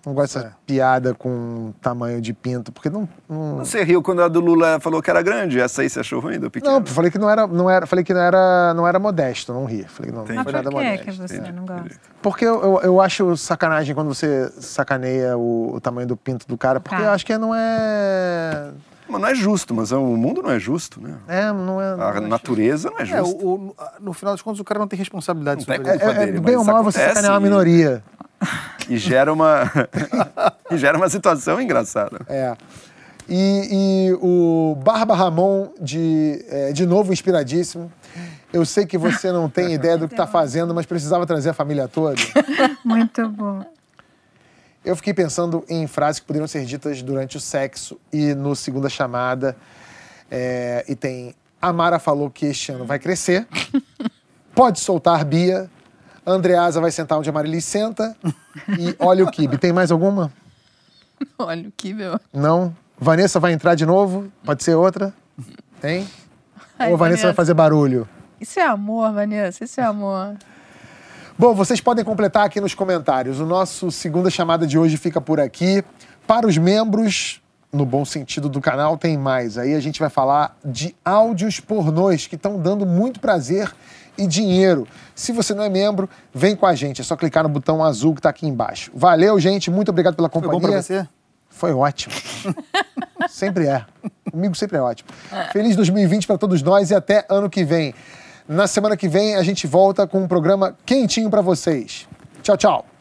[0.08, 4.30] Não gosto dessa piada com tamanho de pinto, porque não- não, Você riu quando a
[4.30, 5.60] do Lula falou que era grande?
[5.60, 6.80] Essa aí você achou ruim do pequeno?
[6.80, 9.66] Não, falei que não era, não era, falei que não era, não era modesto, não
[9.66, 9.84] ri.
[9.84, 11.06] Falei que não, não Mas foi por nada que, modesto.
[11.06, 12.00] que você não gosta?
[12.22, 16.58] Porque eu, eu, eu acho sacanagem quando você sacaneia o, o tamanho do pinto do
[16.58, 17.04] cara, porque Tá.
[17.04, 18.70] eu acho que não é.
[19.10, 21.16] Mas não é justo, mas o mundo não é justo, né?
[21.28, 21.96] É, não é.
[21.98, 23.46] não A acho- natureza não é É, justa.
[23.46, 26.06] o- o- no final das contas, o cara não tem responsabilidade Não sobre tem isso.
[26.06, 28.04] É, é, dele, bem ou mal você sacanear uma e- minoria.
[28.90, 29.72] E gera uma.
[30.72, 32.20] e gera uma situação engraçada.
[32.28, 32.56] É.
[33.30, 37.92] E, e o Barba Ramon, de, é, de novo inspiradíssimo.
[38.54, 41.54] Eu sei que você não tem ideia do que está fazendo, mas precisava trazer a
[41.54, 42.16] família toda.
[42.86, 43.66] Muito bom.
[44.86, 48.88] Eu fiquei pensando em frases que poderiam ser ditas durante o sexo e no segunda
[48.88, 49.58] chamada.
[50.32, 53.46] É, e tem a Mara falou que este ano vai crescer.
[54.56, 55.70] Pode soltar Bia.
[56.28, 58.14] Andreasa vai sentar onde a Marilis senta.
[58.78, 59.58] E olha o Kibe.
[59.58, 60.32] Tem mais alguma?
[61.40, 62.20] Olha o que, meu.
[62.32, 62.76] Não?
[63.00, 64.32] Vanessa vai entrar de novo?
[64.44, 65.12] Pode ser outra?
[65.82, 66.08] Tem?
[66.78, 67.34] Ai, Ou a Vanessa vai Vanessa.
[67.34, 68.08] fazer barulho?
[68.40, 69.64] Isso é amor, Vanessa.
[69.64, 70.36] Isso é amor.
[71.40, 73.40] Bom, vocês podem completar aqui nos comentários.
[73.40, 75.84] O nosso segunda chamada de hoje fica por aqui.
[76.28, 79.58] Para os membros, no bom sentido do canal, tem mais.
[79.58, 83.74] Aí a gente vai falar de áudios pornôs que estão dando muito prazer
[84.18, 84.88] e dinheiro.
[85.16, 87.02] Se você não é membro, vem com a gente.
[87.02, 88.92] É só clicar no botão azul que está aqui embaixo.
[88.94, 89.70] Valeu, gente.
[89.70, 90.68] Muito obrigado pela Foi companhia.
[90.68, 91.08] bom pra você?
[91.50, 92.14] Foi ótimo.
[93.30, 93.86] sempre é.
[94.32, 95.10] Comigo sempre é ótimo.
[95.52, 97.94] Feliz 2020 para todos nós e até ano que vem.
[98.48, 102.08] Na semana que vem a gente volta com um programa quentinho para vocês.
[102.42, 102.97] Tchau, tchau.